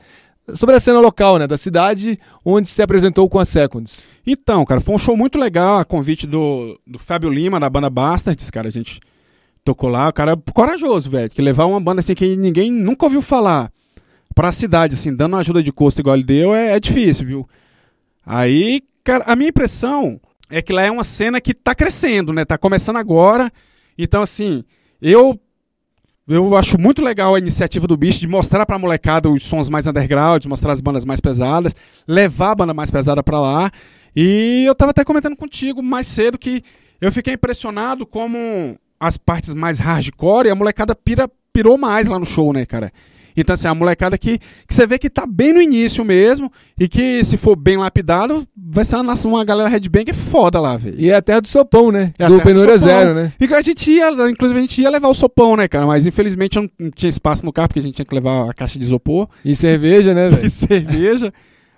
[0.54, 4.04] sobre a cena local, né, da cidade onde se apresentou com a Seconds?
[4.26, 7.90] Então, cara, foi um show muito legal, a convite do, do Fábio Lima, da banda
[7.90, 9.00] Bastards, cara, a gente
[9.64, 13.22] tocou lá, o cara corajoso, velho, que levar uma banda assim que ninguém nunca ouviu
[13.22, 13.72] falar
[14.34, 17.48] pra cidade, assim, dando ajuda de custo igual ele deu, é, é difícil, viu?
[18.24, 20.20] Aí, cara, a minha impressão
[20.50, 22.44] é que lá é uma cena que tá crescendo, né?
[22.44, 23.50] Tá começando agora.
[23.96, 24.64] Então, assim,
[25.00, 25.38] eu
[26.30, 29.88] eu acho muito legal a iniciativa do bicho de mostrar pra molecada os sons mais
[29.88, 31.74] underground, mostrar as bandas mais pesadas,
[32.06, 33.70] levar a banda mais pesada pra lá.
[34.14, 36.62] E eu tava até comentando contigo mais cedo que
[37.00, 42.26] eu fiquei impressionado como as partes mais hardcore a molecada pira, pirou mais lá no
[42.26, 42.92] show, né, cara?
[43.40, 46.88] Então, assim, a molecada que, que você vê que tá bem no início mesmo e
[46.88, 50.96] que, se for bem lapidado, vai ser uma, uma galera headbang foda lá, velho.
[50.98, 52.12] E é a terra do sopão, né?
[52.18, 52.78] É do sopão.
[52.78, 53.32] Zero, né?
[53.40, 55.86] E a gente ia, inclusive a gente ia levar o sopão, né, cara?
[55.86, 58.54] Mas infelizmente eu não- tinha espaço no carro, porque a gente tinha que levar a
[58.54, 60.50] caixa de isopor E cerveja, né, e velho?
[60.50, 61.32] cerveja.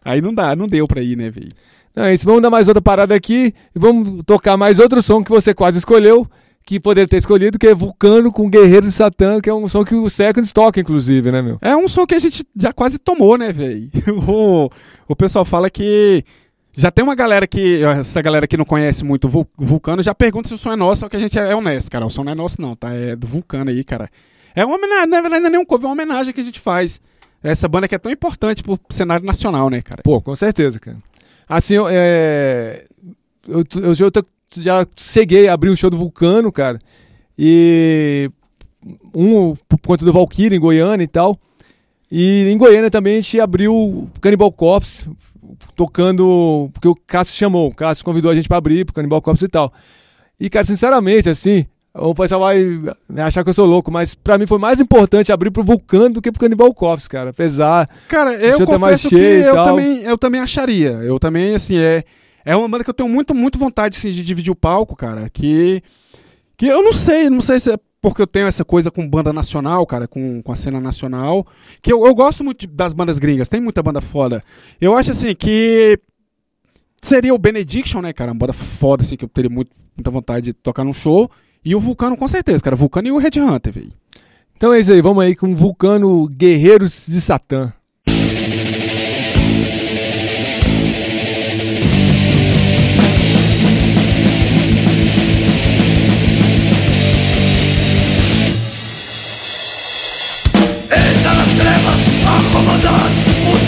[0.05, 1.49] Aí não dá, não deu pra ir, né, velho?
[1.95, 2.25] Não, é isso.
[2.25, 5.79] Vamos dar mais outra parada aqui e vamos tocar mais outro som que você quase
[5.79, 6.27] escolheu,
[6.65, 9.85] que poderia ter escolhido, que é Vulcano com Guerreiro de Satã, que é um som
[9.85, 11.59] que o Seconds toca, inclusive, né, meu?
[11.61, 13.91] É um som que a gente já quase tomou, né, velho?
[14.29, 14.71] O,
[15.09, 16.25] o pessoal fala que.
[16.75, 17.83] Já tem uma galera que.
[17.85, 20.73] Essa galera que não conhece muito o Vul- o Vulcano já pergunta se o som
[20.73, 22.07] é nosso, só que a gente é, é honesto, cara.
[22.07, 22.95] O som não é nosso, não, tá?
[22.95, 24.09] É do Vulcano aí, cara.
[24.55, 26.45] É uma homenagem, na verdade, não é nem um cover, é uma homenagem que a
[26.45, 27.01] gente faz.
[27.43, 30.01] Essa banda que é tão importante pro cenário nacional, né, cara?
[30.03, 30.97] Pô, com certeza, cara.
[31.49, 32.85] Assim, eu, é...
[33.49, 34.11] eu, eu, eu
[34.59, 36.79] já cheguei a abrir um show do Vulcano, cara.
[37.39, 38.31] E
[39.15, 41.39] um por conta do Valkyrie em Goiânia e tal.
[42.11, 45.09] E em Goiânia também a gente abriu o Cannibal Corpse,
[45.75, 46.69] tocando.
[46.73, 49.49] Porque o Cássio chamou, o Cássio convidou a gente pra abrir pro Cannibal Corpse e
[49.49, 49.73] tal.
[50.39, 52.65] E, cara, sinceramente, assim, o pessoal vai
[53.19, 56.23] achar que eu sou louco, mas pra mim foi mais importante abrir pro Vulcano do
[56.23, 57.31] que pro Cannibal Corpse, cara.
[57.31, 57.89] Apesar.
[58.09, 60.91] Cara, eu confesso que eu também, eu também acharia.
[60.91, 62.03] Eu também, assim, é,
[62.45, 65.29] é uma banda que eu tenho muito, muito vontade assim, de dividir o palco, cara.
[65.31, 65.83] Que,
[66.57, 69.33] que eu não sei, não sei se é porque eu tenho essa coisa com banda
[69.33, 71.47] nacional, cara, com, com a cena nacional.
[71.81, 74.43] Que eu, eu gosto muito das bandas gringas, tem muita banda foda.
[74.81, 75.99] Eu acho, assim, que
[77.01, 78.33] seria o Benediction, né, cara?
[78.33, 81.31] Uma banda foda, assim, que eu teria muito, muita vontade de tocar num show.
[81.65, 82.75] E o Vulcano, com certeza, cara.
[82.75, 83.93] Vulcano e o Red Hunter, velho.
[84.57, 87.73] Então é isso aí, vamos aí com Vulcano Guerreiros de Satã.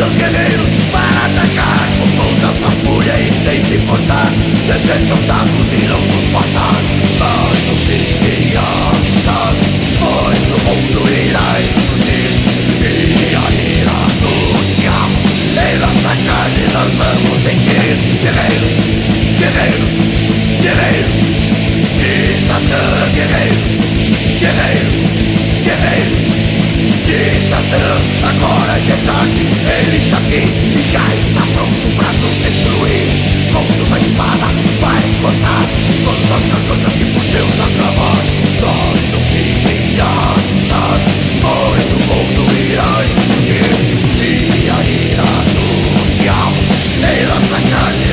[0.04, 1.80] Seus guerreiros para atacar.
[1.98, 4.26] Com toda sua fúria e sem se importar.
[4.66, 6.74] Se esses soldados irão nos matar.
[7.18, 7.58] Mas
[8.28, 9.52] irá lutar,
[10.00, 12.32] pois o mundo irá explodir.
[12.80, 13.48] E a
[15.60, 17.96] em nossa carne nós vamos sentir.
[18.20, 18.74] Guerreiros,
[19.38, 19.92] guerreiros,
[20.60, 21.24] guerreiros.
[21.96, 22.12] De
[22.46, 22.84] Satã,
[23.14, 23.64] guerreiros,
[24.38, 24.94] guerreiros,
[25.64, 26.43] guerreiros
[27.34, 32.36] de Satã Agora já é tarde, ele está aqui E já está pronto pra nos
[32.38, 33.06] destruir.
[33.52, 34.46] Com sua espada
[34.80, 35.64] vai cortar
[36.04, 38.16] Todas as coisas que por Deus acabar
[38.60, 41.00] Nós fim irá estar
[41.40, 43.66] Pois o mundo irá explodir
[44.20, 46.60] E a ira do diabo
[46.98, 48.03] Em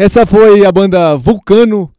[0.00, 1.94] Essa foi a banda Vulcano,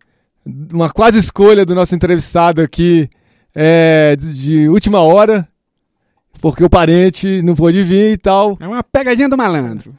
[0.74, 3.08] uma quase escolha do nosso entrevistado aqui
[3.54, 5.47] é, de, última hora,
[6.41, 8.58] porque o parente não pôde vir e tal.
[8.60, 9.95] É uma pegadinha do malandro.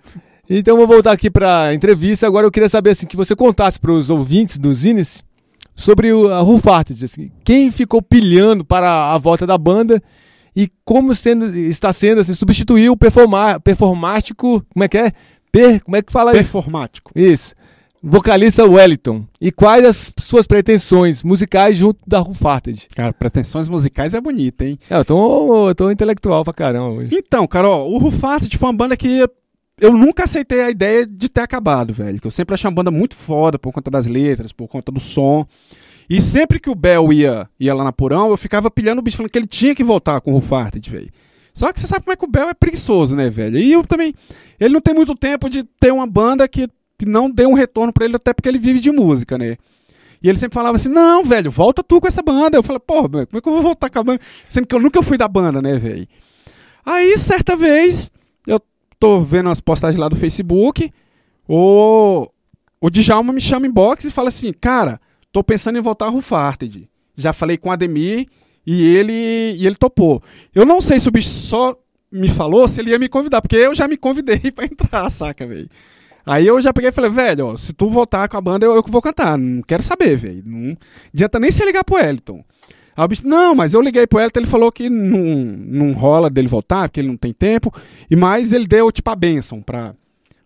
[0.50, 2.26] Então vou voltar aqui para a entrevista.
[2.26, 5.22] Agora eu queria saber assim que você contasse para os ouvintes do Zines
[5.76, 10.02] sobre o, a Rufarted, assim, quem ficou pilhando para a volta da banda
[10.56, 15.12] e como sendo, está sendo assim, substituir o performa, performático, como é que é?
[15.52, 16.52] Per, como é que fala isso?
[16.52, 17.12] Performático.
[17.14, 17.54] Isso.
[18.02, 19.24] Vocalista Wellington.
[19.40, 22.88] E quais as suas pretensões musicais junto da Rufarted?
[22.94, 24.78] Cara, pretensões musicais é bonita, hein?
[24.90, 27.10] É, eu tô, eu tô intelectual pra caramba hoje.
[27.12, 29.24] Então, Carol, o Rufarted foi uma banda que
[29.80, 32.20] eu nunca aceitei a ideia de ter acabado, velho.
[32.20, 35.00] Que eu sempre achei uma banda muito foda por conta das letras, por conta do
[35.00, 35.46] som.
[36.10, 39.16] E sempre que o Bel ia, ia lá na Porão, eu ficava pilhando o bicho,
[39.16, 41.10] falando que ele tinha que voltar com o Rufarted, velho.
[41.54, 43.58] Só que você sabe como é que o Bel é preguiçoso, né, velho?
[43.58, 44.14] E eu também.
[44.58, 46.68] Ele não tem muito tempo de ter uma banda que,
[47.02, 49.56] que não dê um retorno pra ele, até porque ele vive de música, né?
[50.22, 52.56] E ele sempre falava assim: não, velho, volta tu com essa banda.
[52.56, 54.20] Eu falei, porra, como é que eu vou voltar com a banda?
[54.48, 56.06] Sendo que eu nunca fui da banda, né, velho?
[56.86, 58.10] Aí, certa vez,
[58.46, 58.60] eu
[59.00, 60.92] tô vendo as postagens lá do Facebook,
[61.48, 62.28] o,
[62.80, 65.00] o Djalma me chama em box e fala assim: cara,
[65.32, 66.88] tô pensando em voltar a Rufarted.
[67.16, 68.26] Já falei com o Ademir
[68.64, 70.22] e ele, e ele topou.
[70.54, 71.76] Eu não sei se o bicho só
[72.12, 75.44] me falou se ele ia me convidar, porque eu já me convidei pra entrar, saca,
[75.46, 75.68] velho?
[76.24, 78.82] Aí eu já peguei e falei, velho, ó, se tu voltar com a banda, eu,
[78.82, 79.36] que vou cantar.
[79.36, 80.42] Não quero saber, velho.
[80.46, 80.76] Não
[81.12, 82.44] adianta nem se ligar pro Elton.
[82.96, 86.28] Aí o bicho, não, mas eu liguei pro Elton, ele falou que não, não rola
[86.28, 87.72] dele voltar, porque ele não tem tempo.
[88.10, 89.94] E mais ele deu, tipo, a bênção pra,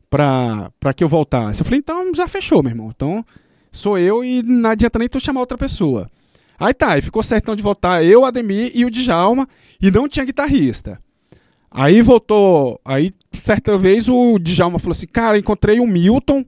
[0.09, 1.61] pra, pra que eu voltasse.
[1.61, 2.91] Eu falei, então já fechou, meu irmão.
[2.95, 3.24] Então
[3.70, 6.09] sou eu e não adianta nem tu chamar outra pessoa.
[6.59, 9.47] Aí tá, aí ficou certão de voltar eu, Ademir e o Djalma,
[9.81, 10.99] e não tinha guitarrista.
[11.71, 16.45] Aí voltou, aí certa vez o Djalma falou assim, cara, encontrei o Milton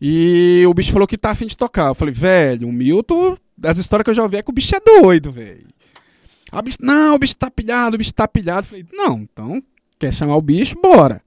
[0.00, 1.88] e o bicho falou que tá afim de tocar.
[1.88, 4.74] Eu falei, velho, o Milton, as histórias que eu já ouvi é que o bicho
[4.74, 5.66] é doido, velho.
[6.62, 8.60] Bicho, não, o bicho tá pilhado, o bicho tá pilhado.
[8.60, 9.62] Eu falei, não, então,
[9.98, 11.20] quer chamar o bicho, bora.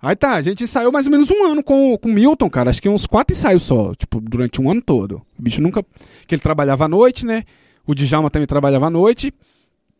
[0.00, 2.70] Aí tá, a gente ensaiou mais ou menos um ano com, com o Milton, cara.
[2.70, 5.22] Acho que uns quatro ensaios só, tipo, durante um ano todo.
[5.38, 5.84] O bicho nunca.
[6.26, 7.44] que ele trabalhava à noite, né?
[7.84, 9.34] O Djalma também trabalhava à noite.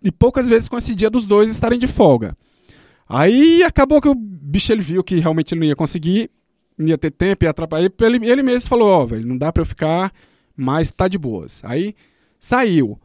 [0.02, 2.36] E poucas vezes coincidia dos dois estarem de folga.
[3.08, 6.30] Aí acabou que o bicho ele viu que realmente ele não ia conseguir,
[6.76, 7.90] não ia ter tempo, ia atrapalhar.
[8.02, 10.12] Ele, ele mesmo falou: Ó, velho, não dá pra eu ficar,
[10.56, 11.62] mas tá de boas.
[11.64, 11.94] Aí
[12.38, 12.98] saiu.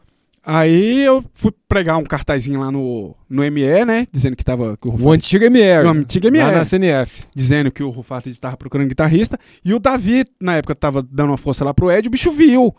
[0.46, 4.06] Aí eu fui pregar um cartazinho lá no, no ME, né?
[4.12, 4.76] Dizendo que tava.
[4.76, 5.88] Que o O Rufat- antigo MR.
[5.88, 6.52] O antigo MR.
[6.52, 7.24] Lá na CNF.
[7.34, 9.39] dizendo que o Rufato estava procurando guitarrista.
[9.64, 12.76] E o Davi, na época, tava dando uma força lá pro Ed, o bicho viu.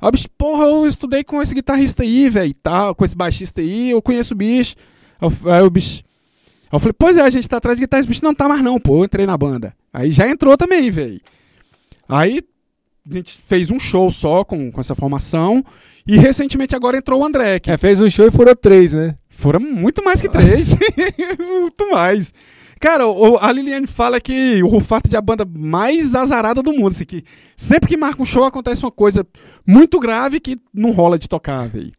[0.00, 3.60] Aí o bicho, porra, eu estudei com esse guitarrista aí, velho, tal, com esse baixista
[3.60, 4.74] aí, eu conheço o bicho.
[5.20, 6.02] Aí o bicho.
[6.70, 8.48] Aí eu falei, pois é, a gente tá atrás de guitarrista, o bicho não tá
[8.48, 9.74] mais não, pô, eu entrei na banda.
[9.92, 11.20] Aí já entrou também, velho.
[12.08, 12.42] Aí
[13.10, 15.64] a gente fez um show só com, com essa formação.
[16.06, 19.14] E recentemente agora entrou o André, que É, fez um show e foram três, né?
[19.28, 20.74] foram muito mais que três.
[21.38, 22.34] muito mais.
[22.80, 26.88] Cara, o- a Liliane fala que o Rufato é a banda mais azarada do mundo.
[26.88, 27.22] Assim, que
[27.54, 29.26] sempre que marca um show acontece uma coisa
[29.66, 31.92] muito grave que não rola de tocar, velho.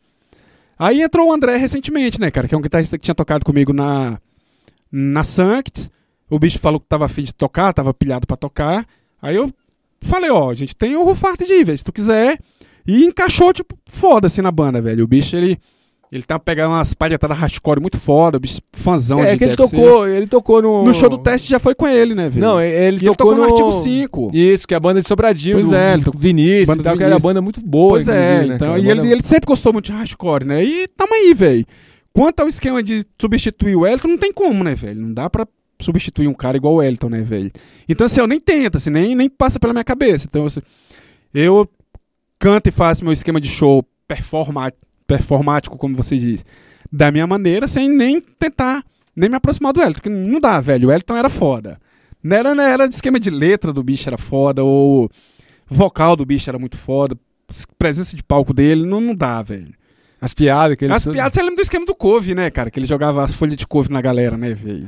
[0.79, 2.47] Aí entrou o André recentemente, né, cara?
[2.47, 4.19] Que é um guitarrista que tinha tocado comigo na,
[4.91, 5.91] na Sancts.
[6.27, 8.84] O bicho falou que tava afim de tocar, tava pilhado pra tocar.
[9.21, 9.53] Aí eu
[10.01, 12.39] falei, ó, gente tem o Rufart de velho, se tu quiser.
[12.88, 15.03] E encaixou, tipo, foda assim na banda, velho.
[15.03, 15.59] O bicho, ele.
[16.12, 20.05] Ele tá pegando umas palhetadas hardcore muito foda, bicho fãzão é de que ele tocou,
[20.05, 20.84] ele tocou no.
[20.84, 22.45] No show do teste já foi com ele, né, velho?
[22.45, 24.32] Não, ele, E ele tocou, tocou no Artigo 5.
[24.34, 25.55] Isso, que é a banda de Sobradinho.
[25.55, 27.91] Pois do, é, ele tocou- Vinícius banda e tal, que era uma banda muito boa.
[27.91, 28.78] Pois é, né, então.
[28.78, 30.62] E ele, ele sempre gostou muito de hardcore, né?
[30.62, 31.66] E tamo aí, velho.
[32.14, 34.99] Quanto ao esquema de substituir o Elton, não tem como, né, velho?
[35.01, 35.47] Não dá pra
[35.80, 37.49] substituir um cara igual o Elton, né, velho?
[37.88, 40.28] Então, assim, eu nem tento, assim, nem, nem passa pela minha cabeça.
[40.30, 40.59] Então, assim,
[41.34, 41.66] eu
[42.38, 44.74] canto e faço meu esquema de show performa,
[45.12, 46.45] performático, como você diz,
[46.89, 48.82] da minha maneira, sem nem tentar,
[49.14, 50.88] nem me aproximar do Elton, porque não dá, velho.
[50.88, 51.78] O Elton era foda.
[52.24, 55.09] Não era, não era de esquema de letra do bicho era foda, ou
[55.68, 57.18] vocal do bicho era muito foda,
[57.78, 59.74] presença de palco dele, não, não dá, velho.
[60.22, 62.72] As piadas que ele As piadas, você lembra do esquema do couve, né, cara?
[62.72, 64.88] Que ele jogava as folhas de couve na galera, né, velho?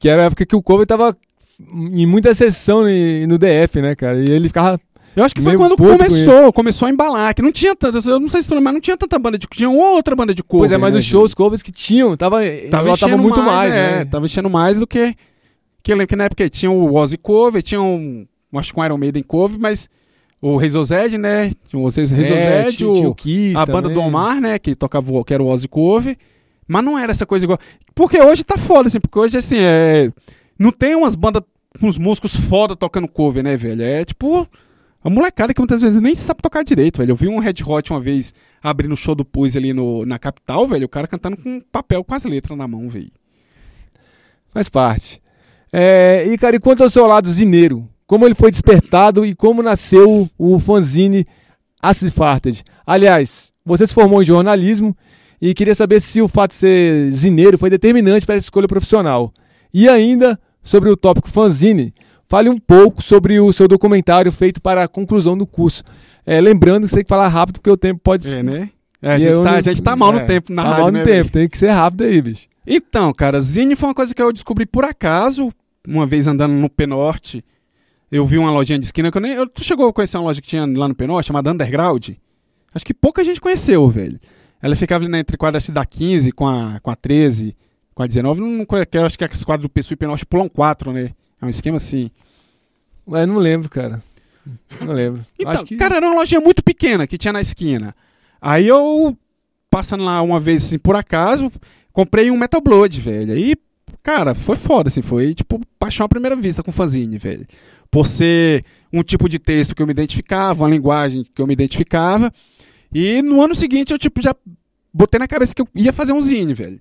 [0.00, 1.16] Que era a época que o cover tava
[1.60, 2.82] em muita sessão
[3.28, 4.18] no DF, né, cara?
[4.18, 4.80] E ele ficava.
[5.16, 8.20] Eu acho que foi Meio quando começou, começou a embalar, que não tinha tanta, eu
[8.20, 10.42] não sei se tu lembra, mas não tinha tanta banda de, tinha outra banda de
[10.42, 10.60] cover.
[10.60, 12.40] pois é, mas né, os shows, covers que tinham, tava,
[12.70, 14.04] tava lotava enchendo muito mais, é, né?
[14.04, 15.14] tava enchendo mais do que
[15.82, 18.84] que eu lembro que na época tinha o Ozzy cover, tinha um, acho que um
[18.84, 19.88] Iron Maiden cover, mas
[20.42, 21.50] o Rezozed, né?
[21.68, 23.94] Tinha o Rezozed, É, tinha- tinha o, Kiss a banda também.
[23.94, 26.16] do Omar, né, que tocava o- que era o Ozzy cover,
[26.68, 27.58] mas não era essa coisa igual.
[27.94, 30.10] Porque hoje tá foda assim, porque hoje assim, é
[30.58, 31.42] não tem umas bandas
[31.82, 33.82] uns músicos foda tocando cover, né, velho?
[33.82, 34.46] É tipo.
[35.06, 37.12] A molecada que muitas vezes nem sabe tocar direito, velho.
[37.12, 40.18] Eu vi um Red Hot uma vez abrindo o show do Puz ali no, na
[40.18, 40.86] capital, velho.
[40.86, 43.12] O cara cantando com papel com as letras na mão, velho.
[44.52, 45.22] Faz parte.
[45.72, 47.88] É, e, cara, e quanto ao seu lado zineiro?
[48.04, 51.24] Como ele foi despertado e como nasceu o fanzine
[51.80, 52.64] Acid Farted?
[52.84, 54.92] Aliás, você se formou em jornalismo
[55.40, 59.32] e queria saber se o fato de ser zineiro foi determinante para essa escolha profissional.
[59.72, 61.94] E ainda, sobre o tópico fanzine,
[62.28, 65.82] fale um pouco sobre o seu documentário feito para a conclusão do curso.
[66.24, 68.32] É, lembrando que você tem que falar rápido porque o tempo pode...
[68.32, 68.70] É, né?
[69.00, 70.68] É, a, gente eu tá, não- a gente tá mal é, no tempo na tá
[70.68, 71.30] rádio, mal no né, tempo, velho?
[71.30, 72.48] tem que ser rápido aí, bicho.
[72.66, 75.50] Então, cara, Zine foi uma coisa que eu descobri por acaso,
[75.86, 77.44] uma vez andando no Penorte.
[78.10, 79.32] Eu vi uma lojinha de esquina que eu nem.
[79.32, 82.10] eu- tu chegou a conhecer uma loja que tinha lá no Penorte, chamada Underground?
[82.74, 84.18] Acho que pouca gente conheceu, velho.
[84.60, 87.54] Ela ficava ali na entre quadra acho que da 15 com a, com a 13,
[87.94, 88.40] com a 19.
[88.40, 88.66] Não, não,
[89.04, 91.10] acho que as quadras do Pessoa e Penorte pulam 4, né?
[91.40, 92.10] É um esquema assim.
[93.06, 94.02] Mas não lembro, cara.
[94.80, 95.24] Não lembro.
[95.38, 95.76] Então, que...
[95.76, 97.94] cara, era uma lojinha muito pequena que tinha na esquina.
[98.40, 99.16] Aí eu,
[99.70, 101.50] passando lá uma vez, assim, por acaso,
[101.92, 103.32] comprei um Metal Blood, velho.
[103.32, 103.54] Aí,
[104.02, 107.46] cara, foi foda, assim, foi tipo paixão à primeira vista com fanzine, velho.
[107.90, 111.52] Por ser um tipo de texto que eu me identificava, uma linguagem que eu me
[111.52, 112.32] identificava.
[112.92, 114.34] E no ano seguinte eu, tipo, já
[114.92, 116.80] botei na cabeça que eu ia fazer um zine, velho.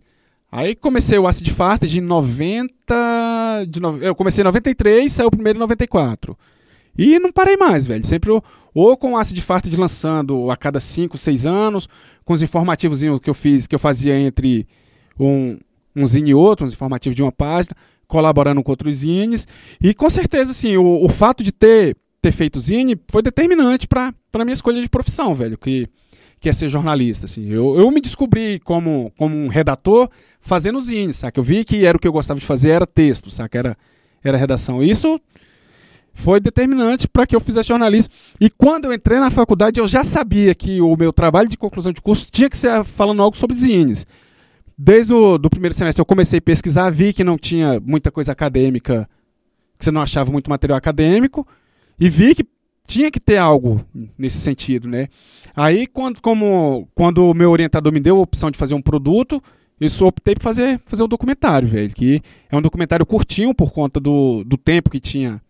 [0.52, 3.66] Aí comecei o Acid Farted em 90.
[3.68, 3.98] De no...
[3.98, 6.38] Eu comecei em 93, saiu o primeiro em 94.
[6.98, 8.06] E não parei mais, velho.
[8.06, 8.32] Sempre
[8.74, 11.88] ou, com o Acid Farted lançando a cada 5, 6 anos,
[12.24, 14.68] com os informativos que eu fiz, que eu fazia entre
[15.20, 15.58] um,
[15.96, 17.76] um zine e outro, uns informativos de uma página,
[18.08, 19.48] colaborando com outros zines.
[19.82, 24.14] E com certeza, assim, o, o fato de ter, ter feito zine foi determinante para
[24.34, 25.58] a minha escolha de profissão, velho.
[25.58, 25.88] Que,
[26.46, 27.50] que é ser jornalista, assim.
[27.50, 30.08] Eu, eu me descobri como, como um redator
[30.40, 31.40] fazendo zine, saca?
[31.40, 33.58] Eu vi que era o que eu gostava de fazer, era texto, saca?
[33.58, 33.78] Era,
[34.24, 34.84] era redação.
[34.84, 35.20] Isso
[36.14, 38.14] foi determinante para que eu fizesse jornalismo.
[38.40, 41.92] E quando eu entrei na faculdade, eu já sabia que o meu trabalho de conclusão
[41.92, 44.06] de curso tinha que ser falando algo sobre zines.
[44.78, 48.34] Desde o do primeiro semestre eu comecei a pesquisar, vi que não tinha muita coisa
[48.34, 49.10] acadêmica,
[49.80, 51.48] que você não achava muito material acadêmico,
[52.00, 52.46] e vi que
[52.86, 53.84] tinha que ter algo
[54.16, 55.08] nesse sentido, né?
[55.56, 59.42] Aí, quando, como, quando o meu orientador me deu a opção de fazer um produto,
[59.80, 61.94] eu só optei por fazer, fazer um documentário, velho.
[61.94, 65.42] Que é um documentário curtinho por conta do, do tempo que tinha,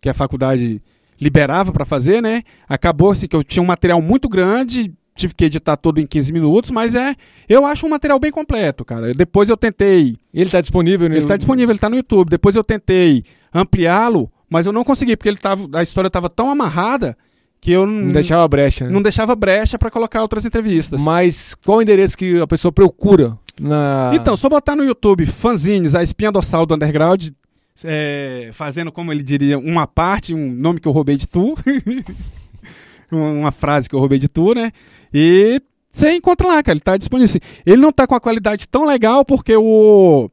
[0.00, 0.82] que a faculdade
[1.20, 2.42] liberava para fazer, né?
[2.68, 6.32] Acabou assim que eu tinha um material muito grande, tive que editar todo em 15
[6.32, 7.14] minutos, mas é,
[7.48, 9.14] eu acho um material bem completo, cara.
[9.14, 11.06] Depois eu tentei Ele tá disponível?
[11.06, 12.28] ele está disponível, ele está no YouTube.
[12.28, 16.50] Depois eu tentei ampliá-lo, mas eu não consegui, porque ele tava, a história estava tão
[16.50, 17.16] amarrada
[17.60, 18.84] que eu Não deixava brecha.
[18.84, 18.90] né?
[18.90, 21.02] não deixava brecha para colocar outras entrevistas.
[21.02, 23.34] Mas qual o endereço que a pessoa procura?
[23.60, 24.10] Na...
[24.14, 27.28] Então, só botar no YouTube fanzines, a espinha dorsal do underground,
[27.84, 31.56] é, fazendo, como ele diria, uma parte, um nome que eu roubei de tu.
[33.10, 34.70] uma frase que eu roubei de tu, né?
[35.12, 35.60] E
[35.92, 37.26] você encontra lá, cara, ele tá disponível.
[37.26, 37.38] Assim.
[37.64, 40.30] Ele não tá com a qualidade tão legal porque o.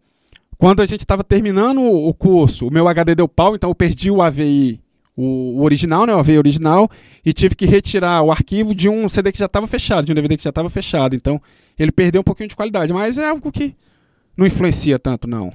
[0.58, 4.10] Quando a gente tava terminando o curso, o meu HD deu pau, então eu perdi
[4.10, 4.80] o AVI,
[5.16, 6.16] o, o original, né?
[6.16, 6.90] O AVI original,
[7.26, 10.16] e tive que retirar o arquivo de um CD que já estava fechado, de um
[10.16, 11.16] DVD que já estava fechado.
[11.16, 11.42] Então,
[11.78, 13.76] ele perdeu um pouquinho de qualidade, mas é algo que
[14.36, 15.52] não influencia tanto, não.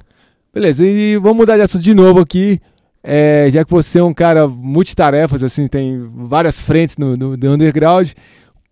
[0.52, 2.60] Beleza, e vamos mudar de assunto de novo aqui.
[3.02, 7.52] É, já que você é um cara multitarefas, assim, tem várias frentes no, no, no
[7.52, 8.10] underground.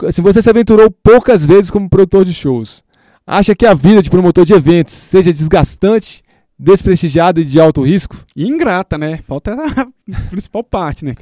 [0.03, 2.85] Assim, você se aventurou poucas vezes como produtor de shows.
[3.27, 6.23] Acha que a vida de promotor de eventos seja desgastante,
[6.59, 8.17] desprestigiada e de alto risco?
[8.35, 9.19] E ingrata, né?
[9.19, 9.87] Falta a
[10.31, 11.15] principal parte, né?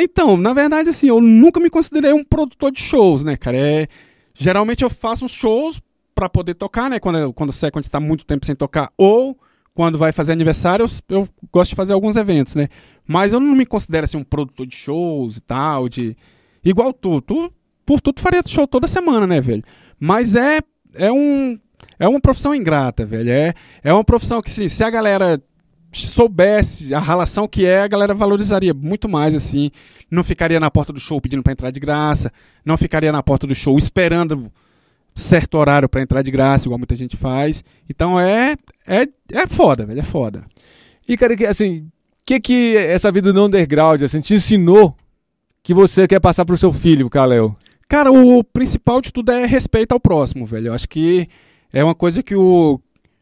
[0.00, 3.56] Então, na verdade, assim, eu nunca me considerei um produtor de shows, né, cara?
[3.56, 3.88] É,
[4.34, 5.80] geralmente eu faço uns shows
[6.14, 7.00] pra poder tocar, né?
[7.00, 9.36] Quando, quando sai, quando está muito tempo sem tocar, ou
[9.74, 12.68] quando vai fazer aniversário, eu, eu gosto de fazer alguns eventos, né?
[13.06, 16.16] Mas eu não me considero assim um produtor de shows e tal, de
[16.64, 17.52] igual tu, tu
[17.84, 19.64] por tu, tu faria show toda semana, né, velho?
[19.98, 20.60] Mas é
[20.94, 21.58] é um
[22.02, 23.30] é uma profissão ingrata, velho.
[23.30, 25.40] É é uma profissão que se, se a galera
[25.92, 29.70] soubesse a relação que é, a galera valorizaria muito mais, assim.
[30.10, 32.32] Não ficaria na porta do show pedindo pra entrar de graça,
[32.64, 34.50] não ficaria na porta do show esperando
[35.14, 37.62] certo horário pra entrar de graça, igual muita gente faz.
[37.88, 40.44] Então é é é foda, velho, é foda.
[41.06, 41.92] E, cara, assim, o
[42.26, 44.96] que que essa vida no underground, assim, te ensinou
[45.62, 47.56] que você quer passar pro seu filho, Kalel?
[47.88, 50.68] Cara, o principal de tudo é respeito ao próximo, velho.
[50.68, 51.28] Eu acho que
[51.72, 52.80] é uma coisa que o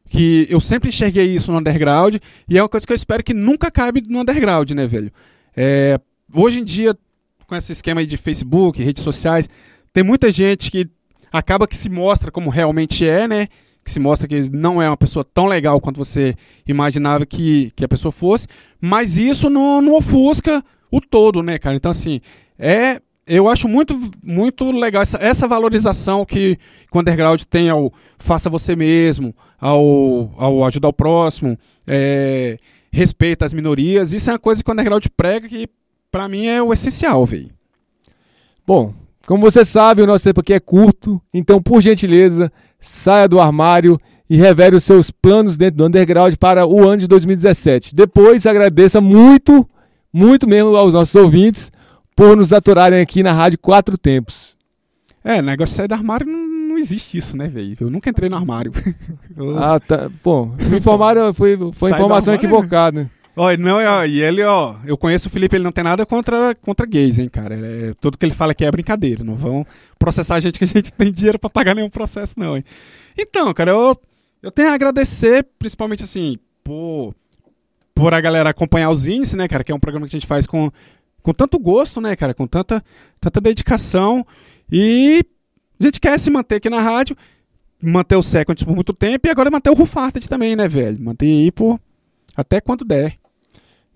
[0.08, 2.16] que eu sempre enxerguei isso no underground
[2.48, 5.12] e é uma coisa que eu espero que nunca cabe no underground, né, velho?
[5.56, 6.00] É,
[6.34, 6.98] hoje em dia,
[7.46, 9.48] com esse esquema de Facebook, redes sociais,
[9.92, 10.88] tem muita gente que
[11.32, 13.46] acaba que se mostra como realmente é, né?
[13.84, 16.34] Que se mostra que não é uma pessoa tão legal quanto você
[16.66, 18.48] imaginava que, que a pessoa fosse,
[18.80, 21.76] mas isso não, não ofusca o todo, né, cara?
[21.76, 22.20] Então, assim,
[22.58, 23.00] é.
[23.32, 28.50] Eu acho muito, muito legal essa, essa valorização que, que o underground tem ao faça
[28.50, 31.56] você mesmo, ao, ao ajudar o próximo,
[31.86, 32.58] é,
[32.92, 34.12] respeita as minorias.
[34.12, 35.68] Isso é uma coisa que o underground prega que,
[36.10, 37.50] pra mim, é o essencial, velho.
[38.66, 38.92] Bom,
[39.28, 43.96] como você sabe, o nosso tempo aqui é curto, então, por gentileza, saia do armário
[44.28, 47.94] e revele os seus planos dentro do underground para o ano de 2017.
[47.94, 49.64] Depois, agradeça muito,
[50.12, 51.70] muito mesmo aos nossos ouvintes
[52.20, 54.54] por nos aturarem aqui na Rádio Quatro Tempos.
[55.24, 57.74] É, negócio de sair do armário não, não existe isso, né, velho?
[57.80, 58.70] Eu nunca entrei no armário.
[59.34, 60.10] Eu- Ah, tá.
[60.22, 63.10] Bom, me informaram, foi, foi informação equivocada.
[63.34, 66.54] Ó, não, ó, e ele, ó, eu conheço o Felipe, ele não tem nada contra,
[66.56, 67.54] contra gays, hein, cara.
[67.54, 69.24] É, tudo que ele fala aqui é brincadeira.
[69.24, 69.66] Não vão
[69.98, 72.62] processar a gente que a gente tem dinheiro pra pagar nenhum processo, não, hein.
[73.18, 73.98] Então, cara, eu,
[74.42, 77.14] eu tenho a agradecer, principalmente assim, por,
[77.94, 80.26] por a galera acompanhar os índices, né, cara, que é um programa que a gente
[80.26, 80.70] faz com,
[81.22, 82.82] com tanto gosto, né, cara, com tanta,
[83.20, 84.26] tanta dedicação.
[84.70, 85.24] E
[85.80, 87.16] a gente quer se manter aqui na rádio,
[87.82, 91.00] manter o Second por muito tempo e agora manter o Rufarted também, né, velho?
[91.02, 91.80] Manter aí por
[92.36, 93.14] até quando der.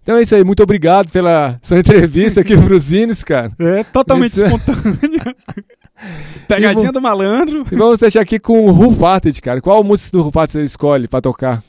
[0.02, 3.52] Então é isso aí, muito obrigado pela sua entrevista aqui pro Zines, cara.
[3.58, 5.34] É totalmente Isso espontânea.
[6.46, 7.64] Pegadinha do malandro.
[7.70, 9.60] E vamos fechar aqui com o Rufarted, cara.
[9.60, 11.62] Qual música do Rufarted você escolhe pra tocar?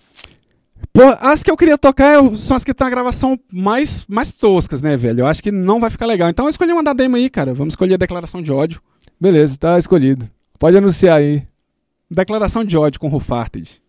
[0.96, 4.32] Pô, as que eu queria tocar é- são as que estão na gravação mais, mais
[4.32, 5.20] toscas, né, velho?
[5.22, 6.30] Eu acho que não vai ficar legal.
[6.30, 7.54] Então eu escolhi uma da demo aí, cara.
[7.54, 8.82] Vamos escolher a declaração de ódio.
[9.20, 10.30] Beleza, tá escolhido.
[10.58, 11.44] Pode anunciar aí.
[12.10, 13.82] Declaração de ódio com Rufarted.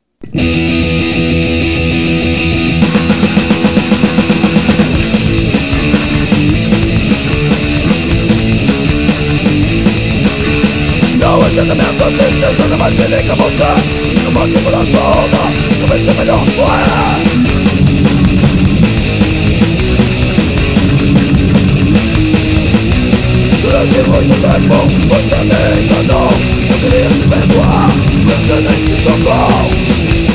[11.26, 13.68] Não entendimento desse jogo mais perigo que você
[14.22, 15.44] Não pode por a sombra
[15.80, 17.18] Não vai ser melhor fora
[23.60, 26.30] Durante muito tempo Você me enganou
[26.70, 27.86] Eu queria te perdoar
[28.24, 30.25] Você nem se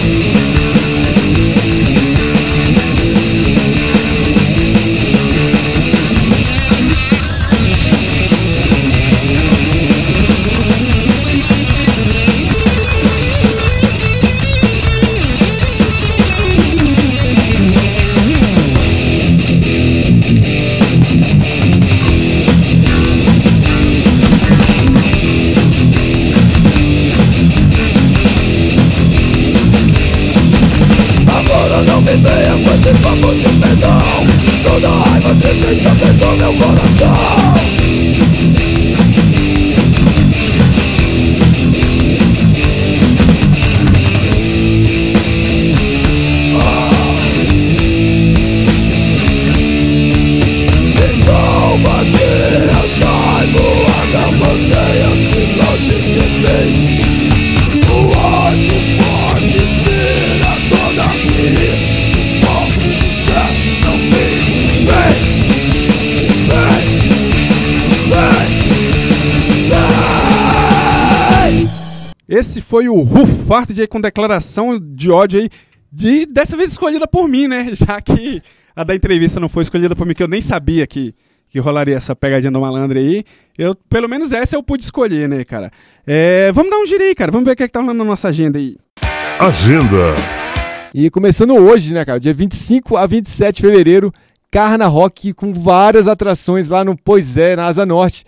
[36.58, 36.91] já pegou
[72.72, 75.50] foi o Rufarted aí com declaração de ódio aí.
[75.92, 77.68] De, dessa vez escolhida por mim, né?
[77.76, 78.42] Já que
[78.74, 81.14] a da entrevista não foi escolhida por mim, que eu nem sabia que,
[81.50, 83.26] que rolaria essa pegadinha do malandro aí.
[83.58, 85.70] Eu, pelo menos essa eu pude escolher, né, cara?
[86.08, 87.30] É, vamos dar um giro aí, cara.
[87.30, 88.78] Vamos ver o que, é que tá rolando na nossa agenda aí.
[89.38, 90.16] Agenda.
[90.94, 92.22] E começando hoje, né, cara?
[92.22, 94.14] Dia 25 a 27 de fevereiro,
[94.50, 98.24] Carna Rock com várias atrações lá no Pois é, na Asa Norte,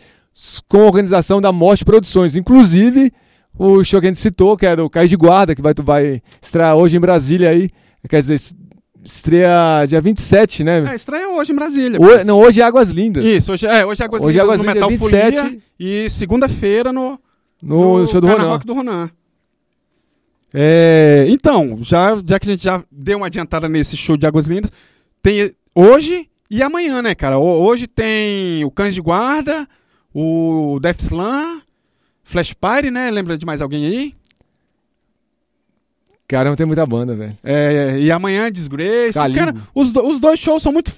[0.68, 2.36] com a organização da Morte Produções.
[2.36, 3.10] Inclusive,
[3.58, 6.22] o show que a gente citou, que é do Cais de Guarda, que vai, vai
[6.42, 7.70] estrear hoje em Brasília aí.
[8.10, 8.56] Quer dizer, es-
[9.04, 10.92] estreia dia 27, né?
[10.92, 12.00] É, estreia hoje em Brasília.
[12.26, 13.24] Não, hoje é Águas Lindas.
[13.26, 15.38] Isso, hoje é, hoje é Águas Hoje é Lindas Águas no Lindas, Metal 27.
[15.42, 17.20] Folia e segunda-feira no,
[17.62, 18.48] No, show do Ronan.
[18.50, 19.10] Rock do Ronan.
[20.54, 24.46] É, então, já, já que a gente já deu uma adiantada nesse show de Águas
[24.46, 24.72] Lindas,
[25.22, 27.40] tem hoje e amanhã, né, cara?
[27.40, 29.68] Ho- Hoje tem o Cães de Guarda,
[30.14, 31.62] o Death Slam,
[32.24, 33.12] Flash Party, né?
[33.12, 34.16] Lembra de mais alguém aí?
[36.28, 37.36] Caramba, tem muita banda, velho.
[37.44, 39.14] É, e amanhã Disgrace.
[39.14, 39.40] Caligo.
[39.40, 40.92] Cara, os, do- os dois shows são muito.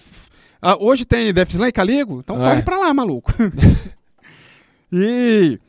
[0.62, 2.50] Ah, hoje tem Death Slam e Caligo, então É.
[2.50, 3.32] corre pra lá, maluco.
[4.92, 5.60] e.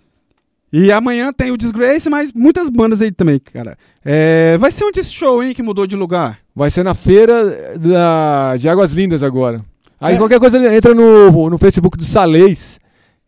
[0.73, 3.79] E amanhã tem o Disgrace, mas muitas bandas aí também, cara.
[4.05, 6.39] É, vai ser onde esse show, hein, que mudou de lugar?
[6.55, 9.65] Vai ser na feira da, de Águas Lindas agora.
[9.99, 10.19] Aí É.
[10.19, 12.79] qualquer coisa entra no, no Facebook do Salês,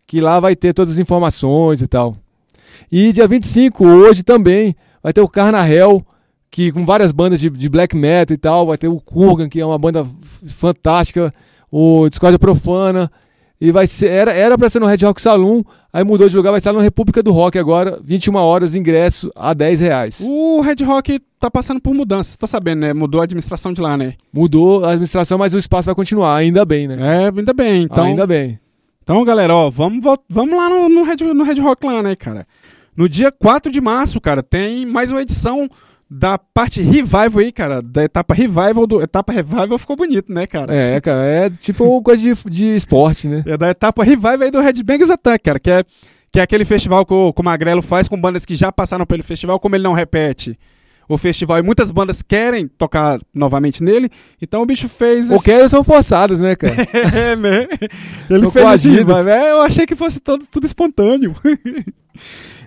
[0.09, 2.17] que lá vai ter todas as informações e tal.
[2.91, 6.03] E dia 25, hoje também, vai ter o Carnahel,
[6.51, 9.61] que com várias bandas de, de black metal e tal, vai ter o Kurgan, que
[9.61, 10.07] é uma banda
[10.47, 11.33] fantástica,
[11.71, 13.13] o Discordia Profana,
[13.61, 16.53] e vai ser, era, era pra ser no Red Rock Saloon, aí mudou de lugar,
[16.53, 20.21] vai estar no República do Rock agora, 21 horas, ingresso a 10 reais.
[20.27, 22.95] O Red Rock tá passando por mudanças, tá sabendo, né?
[22.95, 24.15] Mudou a administração de lá, né?
[24.33, 26.97] Mudou a administração, mas o espaço vai continuar, ainda bem, né?
[26.99, 27.83] É, ainda bem.
[27.83, 28.59] Então, ainda bem.
[29.09, 32.47] Então, galera, ó, vamos, vamos lá no, no, Red, no Red Rock lá, né, cara?
[32.95, 35.67] No dia 4 de março, cara, tem mais uma edição
[36.11, 37.81] da parte Revival aí, cara.
[37.81, 39.01] Da etapa Revival do.
[39.01, 40.75] Etapa Revival ficou bonito, né, cara?
[40.75, 43.43] É, cara, é tipo coisa de, de esporte, né?
[43.47, 45.85] É da etapa Revival aí do Red Bangers Attack, cara, que é,
[46.31, 49.07] que é aquele festival que o, que o Magrelo faz com bandas que já passaram
[49.07, 50.59] pelo festival, como ele não repete
[51.09, 54.11] o festival e muitas bandas querem tocar novamente nele,
[54.43, 56.77] então o bicho fez Ou querem são forçados, né, cara?
[57.15, 57.67] É, né?
[58.29, 59.15] Ele São fez assim, coagidos.
[59.15, 61.35] mas, é, eu achei que fosse todo, tudo espontâneo.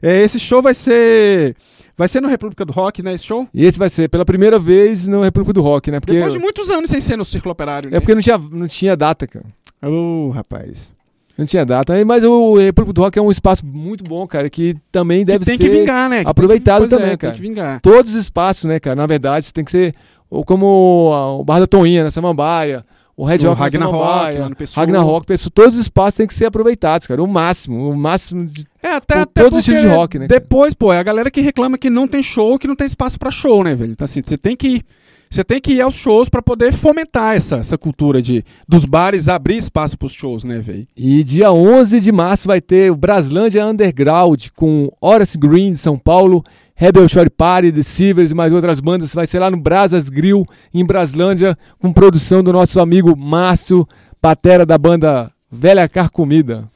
[0.02, 1.56] É, esse show vai ser.
[1.96, 3.14] Vai ser no República do Rock, né?
[3.14, 3.48] Esse show?
[3.54, 6.00] E esse vai ser pela primeira vez no República do Rock, né?
[6.00, 7.98] Porque, Depois de muitos anos sem ser no Círculo Operário, né?
[7.98, 9.46] é porque não tinha, não tinha data, cara.
[9.84, 10.92] Ô, rapaz.
[11.38, 11.94] Não tinha data.
[12.06, 15.58] Mas o República do Rock é um espaço muito bom, cara, que também deve tem
[15.58, 16.24] ser que vingar, né?
[16.24, 17.34] Que aproveitado tem que, pois também, é, cara.
[17.34, 17.82] Tem que vingar.
[17.82, 18.96] todos os espaços, né, cara?
[18.96, 19.96] Na verdade, tem que ser
[20.30, 22.86] ou como o Bar da Toinha, na Samambaia,
[23.18, 24.56] o Red O Rock na Ragnarok.
[24.74, 28.66] Ragnarok, Pessoa, todos os espaços têm que ser aproveitados, cara, o máximo, o máximo de...
[28.82, 30.40] É, até, Por até todos os estilos de rock, né, cara?
[30.40, 33.20] Depois, pô, é a galera que reclama que não tem show, que não tem espaço
[33.20, 33.92] pra show, né, velho?
[33.92, 34.86] Então, assim, você tem que ir.
[35.32, 39.30] Você tem que ir aos shows pra poder fomentar essa, essa cultura de dos bares
[39.30, 40.84] abrir espaço pros shows, né, velho?
[40.96, 45.98] E dia 11 de março vai ter o Braslândia Underground com Horace Green de São
[45.98, 46.44] Paulo,
[46.76, 49.16] Rebel Shore Party, The Silvers e mais outras bandas.
[49.16, 53.88] Vai ser lá no Brasas Grill, em Braslândia, com produção do nosso amigo Márcio,
[54.22, 56.70] patera da banda Velha Carcomida.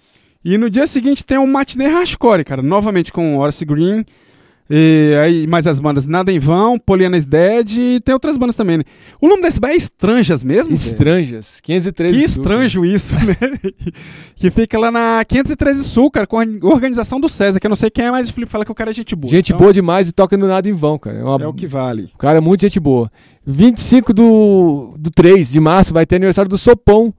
[0.45, 4.05] E no dia seguinte tem o Matinê Hardcore, cara, novamente com Horace Green.
[4.67, 8.55] E aí, mais as bandas Nada em Vão, Poliana is Dead e tem outras bandas
[8.55, 8.83] também, né?
[9.21, 10.73] O nome desse bar é Estranjas mesmo?
[10.73, 13.35] Estranjas, 513 Que Sul, estranho isso, né?
[14.35, 17.75] que fica lá na 513 Sul, cara, com a organização do César, que eu não
[17.75, 19.29] sei quem é, mas o Felipe fala que o cara é gente boa.
[19.29, 21.17] Gente Então, boa demais e toca no nada em vão, cara.
[21.19, 22.09] É, uma- É o que vale.
[22.15, 23.11] O cara é muito gente boa.
[23.45, 27.13] 25 do, do 3 de março vai ter aniversário do Sopão,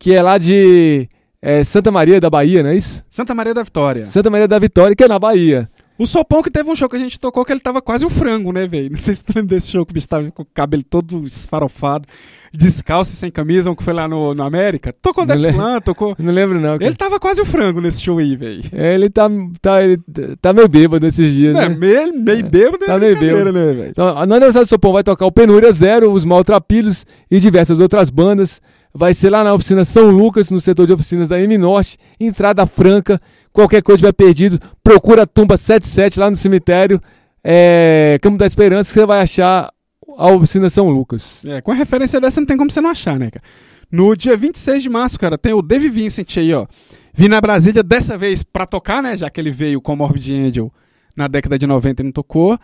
[0.00, 1.08] que é lá de
[1.40, 3.04] é, Santa Maria da Bahia, não é isso?
[3.08, 4.04] Santa Maria da Vitória.
[4.04, 5.70] Santa Maria da Vitória, que é na Bahia.
[5.98, 8.10] O Sopão que teve um show que a gente tocou que ele tava quase um
[8.10, 8.90] frango, né, velho?
[8.90, 11.24] Não sei se tu lembra desse show que o bicho tava com o cabelo todo
[11.26, 12.06] esfarofado,
[12.54, 14.94] descalço e sem camisa, um que foi lá no, no América.
[15.02, 15.50] Tocou lembro.
[15.50, 16.14] Slam, tocou.
[16.20, 16.78] Não lembro, não.
[16.78, 16.84] cara.
[16.84, 18.62] Ele tava quase um frango nesse show aí, velho.
[18.72, 19.28] É, Ele tá,
[19.60, 19.98] tá, ele
[20.40, 21.74] tá meio bêbado esses dias, É, né?
[21.74, 23.90] meio, meio bêbado, Tá é meio brincadeira, né, velho?
[23.90, 28.08] Então, no aniversário do Sopão vai tocar o Penúria Zero, os Maltrapilhos e diversas outras
[28.10, 28.62] bandas.
[28.94, 32.64] Vai ser lá na oficina São Lucas, no setor de oficinas da M Norte, entrada
[32.66, 33.20] franca.
[33.58, 37.00] Qualquer coisa tiver perdido, procura a tumba 77 lá no cemitério,
[37.42, 39.68] é, Campo da Esperança, que você vai achar
[40.16, 41.44] a oficina São Lucas.
[41.44, 43.44] É, com a referência dessa não tem como você não achar, né, cara?
[43.90, 46.66] No dia 26 de março, cara, tem o Dave Vincent aí, ó.
[47.12, 49.16] Vim na Brasília dessa vez pra tocar, né?
[49.16, 50.72] Já que ele veio com o Morbid Angel
[51.16, 52.56] na década de 90 e não tocou.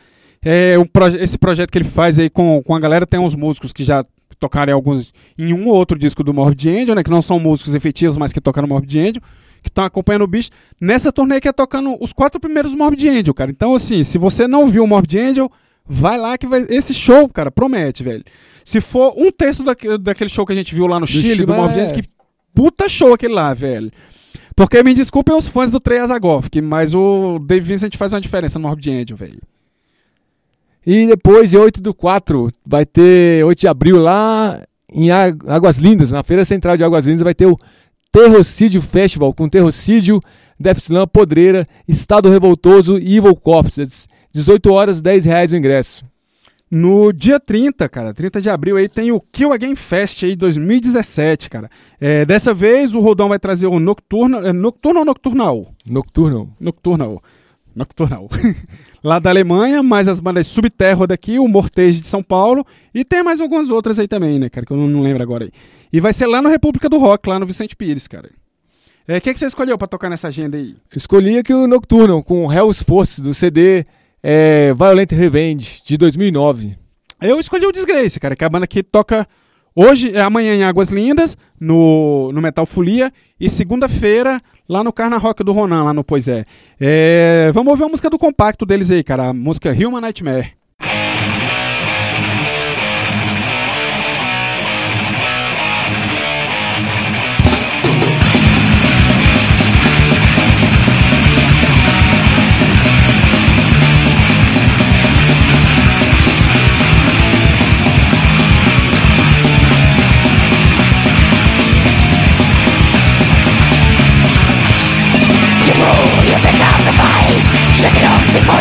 [0.44, 3.34] É, um proje- esse projeto que ele faz aí com, com a galera tem uns
[3.34, 4.04] músicos que já
[4.38, 7.02] tocaram em alguns em um ou outro disco do Morbid Angel, né?
[7.02, 9.22] Que não são músicos efetivos, mas que tocaram Morbid Angel,
[9.64, 10.50] que estão acompanhando o bicho.
[10.80, 13.50] Nessa turnê que é tocando os quatro primeiros Morbid Angel, cara.
[13.50, 15.50] Então, assim, se você não viu o Morbid Angel,
[15.84, 16.64] vai lá que vai.
[16.68, 18.22] Esse show, cara, promete, velho.
[18.64, 21.46] Se for um terço daquele, daquele show que a gente viu lá no Chile, Chile,
[21.46, 21.82] do Morbid é.
[21.82, 22.08] Angel, que
[22.54, 23.90] puta show aquele lá, velho.
[24.54, 28.58] Porque me desculpem os fãs do Trey Azagoff, mas o Dave Vincent faz uma diferença
[28.58, 29.40] no Morbid Angel, velho.
[30.86, 34.62] E depois, de 8 do 4, vai ter 8 de abril lá
[34.92, 37.58] em Águas Lindas, na Feira Central de Águas Lindas, vai ter o
[38.14, 40.20] Terrocídio Festival, com Terrocídio,
[40.58, 44.06] Death Slam, Podreira, Estado Revoltoso e Evil Corpse.
[44.32, 46.04] 18 horas, 10 reais o ingresso.
[46.70, 51.50] No dia 30, cara, 30 de abril aí tem o Kill Again Fest aí 2017,
[51.50, 51.68] cara.
[52.00, 55.74] É, dessa vez o Rodão vai trazer o Nocturno, é Nocturno ou Nocturnal?
[55.84, 56.54] Nocturno.
[56.60, 57.20] Nocturnal.
[57.74, 58.30] Nocturnal.
[59.04, 63.22] Lá da Alemanha, mais as bandas Subterror daqui, o Mortage de São Paulo e tem
[63.22, 65.50] mais algumas outras aí também, né, cara, que eu não, não lembro agora aí.
[65.92, 68.30] E vai ser lá no República do Rock, lá no Vicente Pires, cara.
[69.06, 70.70] É, o que, que você escolheu pra tocar nessa agenda aí?
[70.90, 73.84] Eu escolhi aqui o Nocturno, com Hell's Force, do CD
[74.22, 76.74] é, Violent Revenge, de 2009.
[77.20, 79.28] Eu escolhi o Disgrace, cara, que é a banda que toca
[79.76, 85.18] hoje, é amanhã em Águas Lindas, no, no Metal Folia, e segunda-feira lá no Carna
[85.18, 86.44] Rock do Ronan, lá no Pois é.
[86.80, 87.50] é.
[87.52, 90.52] Vamos ouvir a música do compacto deles aí, cara, a música Human Nightmare.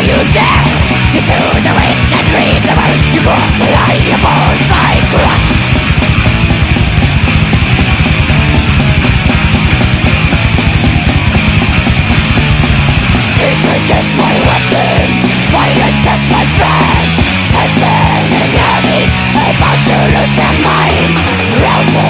[0.04, 0.68] you dare
[1.16, 4.92] You soothe the weak and grieve the weak You cross the line, your bones I
[5.08, 5.52] crush
[13.40, 15.08] Hatred is my weapon
[15.56, 17.10] Violence is my friend.
[17.54, 21.16] I've enemies About to lose their mind
[21.64, 22.08] Round the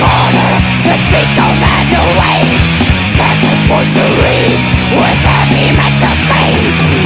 [0.00, 2.74] corner The speak no man who waits.
[3.68, 4.60] Voice to serene
[4.96, 7.03] With heavy metal pain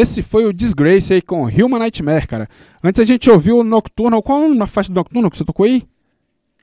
[0.00, 2.48] Esse foi o Disgrace aí com Human Nightmare, cara.
[2.82, 4.22] Antes a gente ouviu o Nocturnal.
[4.22, 5.82] Qual uma faixa do Nocturnal que você tocou aí?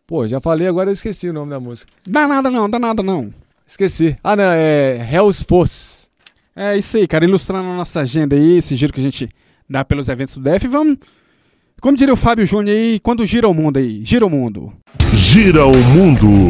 [0.08, 1.92] Pô, já falei, agora eu esqueci o nome da música.
[2.08, 3.32] Dá nada não, dá nada não.
[3.68, 4.18] Esqueci.
[4.24, 6.08] Ah, não, é Hell's Force.
[6.56, 7.26] É isso aí, cara.
[7.26, 9.30] Ilustrando a nossa agenda aí, esse giro que a gente
[9.70, 10.68] dá pelos eventos do DEF.
[10.68, 10.98] Vamos.
[11.80, 14.04] Como diria o Fábio Júnior aí, quando gira o mundo aí?
[14.04, 14.74] Gira o mundo.
[15.14, 16.48] Gira o mundo.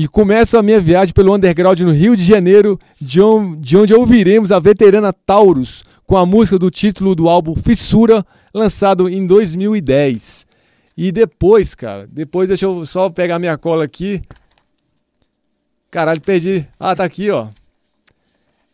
[0.00, 4.58] E começa a minha viagem pelo underground no Rio de Janeiro, de onde ouviremos a
[4.58, 8.24] veterana Taurus com a música do título do álbum Fissura,
[8.54, 10.46] lançado em 2010.
[10.96, 14.22] E depois, cara, depois deixa eu só pegar minha cola aqui.
[15.90, 16.66] Caralho, perdi.
[16.78, 17.48] Ah, tá aqui, ó.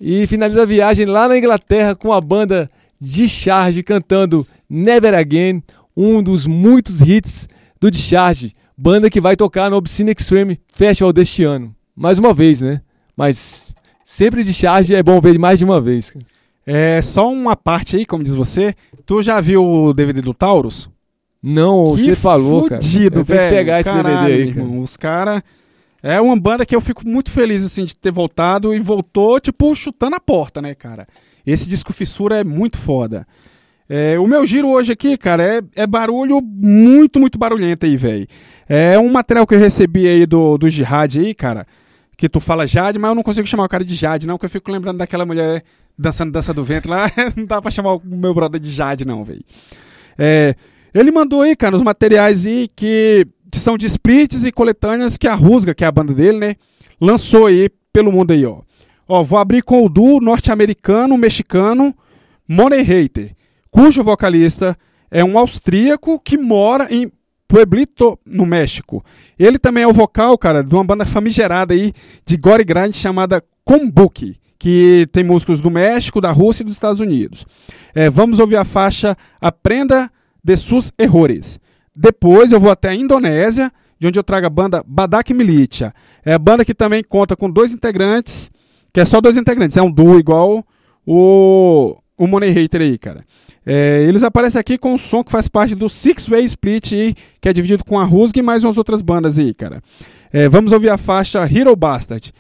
[0.01, 2.71] E finaliza a viagem lá na Inglaterra com a banda
[3.01, 5.61] Discharge cantando Never Again,
[5.97, 7.49] um dos muitos hits
[7.81, 11.75] do Discharge, banda que vai tocar no Obscene Extreme Festival deste ano.
[11.95, 12.81] Mais uma vez, né?
[13.17, 13.75] Mas
[14.05, 16.11] sempre Discharge é bom ver mais de uma vez.
[16.11, 16.25] cara.
[16.67, 18.75] É só uma parte aí, como diz você.
[19.07, 20.91] Tu já viu o DVD do Taurus?
[21.43, 22.83] Não, Que você falou, cara.
[22.83, 23.57] fudido, Eu tenho velho.
[23.57, 24.61] pegar esse Caralho, DVD aí, cara.
[24.67, 24.83] irmão.
[24.83, 25.43] Os caras.
[26.03, 29.75] É uma banda que eu fico muito feliz, assim, de ter voltado e voltou, tipo,
[29.75, 31.07] chutando a porta, né, cara?
[31.47, 33.27] Esse disco Fissura é muito foda.
[33.89, 38.27] É, o meu giro hoje aqui, cara, é, é barulho muito, muito barulhento aí, velho.
[38.69, 41.67] É um material que eu recebi aí do, do Jihad aí, cara,
[42.17, 44.47] que tu fala Jade, mas eu não consigo chamar o cara de Jade, não, porque
[44.47, 45.63] eu fico lembrando daquela mulher
[45.97, 49.25] dançando dança do vento lá, não dá pra chamar o meu brother de Jade, não,
[49.25, 49.45] velho.
[50.19, 50.55] É,
[50.93, 55.35] ele mandou aí, cara, os materiais aí que são de splits e coletâneas que a
[55.35, 56.57] Rusga, que é a banda dele, né,
[57.01, 58.63] lançou aí pelo mundo aí, ó.
[59.09, 61.95] Ó, vou abrir com o duo norte-americano, mexicano,
[62.49, 63.36] Money Hater,
[63.77, 64.75] cujo vocalista
[65.11, 67.13] é um austríaco que mora em
[67.47, 69.05] Pueblito, no México.
[69.39, 71.93] Ele também é o vocal, cara, de uma banda famigerada aí
[72.25, 77.01] de gore grande chamada Kombuki, que tem músicos do México, da Rússia e dos Estados
[77.01, 77.45] Unidos.
[77.95, 80.11] É, vamos ouvir a faixa Aprenda
[80.43, 81.61] de Sus Errores.
[81.95, 85.93] Depois eu vou até a Indonésia, de onde eu trago a banda Badak Militia.
[86.25, 88.51] É a banda que também conta com dois integrantes,
[88.91, 90.65] que é só dois integrantes, é um duo igual
[91.07, 93.23] o, o Money Hater aí, cara.
[93.67, 96.93] É, eles aparecem aqui com um som que faz parte do Six Way Split,
[97.41, 99.83] que é dividido com a Rusg e mais umas outras bandas aí, cara.
[100.33, 102.33] É, vamos ouvir a faixa Hero Bastard.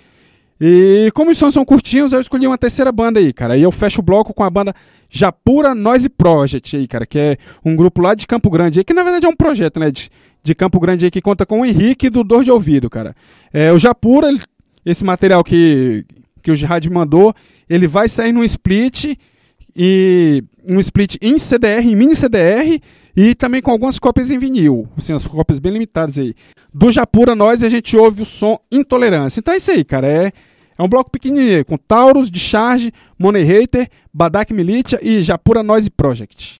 [0.60, 3.56] E como os sons são curtinhos, eu escolhi uma terceira banda aí, cara.
[3.58, 4.72] E eu fecho o bloco com a banda
[5.10, 8.94] Japura Noise Project aí, cara, que é um grupo lá de Campo Grande aí, que
[8.94, 10.08] na verdade é um projeto, né, de,
[10.42, 13.14] de Campo Grande aí, que conta com o Henrique do Dor de Ouvido, cara.
[13.52, 14.40] É, o Japura, ele-
[14.84, 16.04] esse material que,
[16.42, 17.34] que o Jihad mandou,
[17.68, 19.16] ele vai sair num split
[19.76, 22.80] e um split em CDR, em mini CDR
[23.16, 26.34] e também com algumas cópias em vinil, assim, as cópias bem limitadas aí.
[26.72, 29.40] Do Japura nós a gente ouve o som Intolerância.
[29.40, 30.32] Então é isso aí, cara, é
[30.78, 35.88] é um bloco pequenininho, com Taurus, de Charge, Money Hater, Badak Militia e Japura Noise
[35.88, 36.56] Project.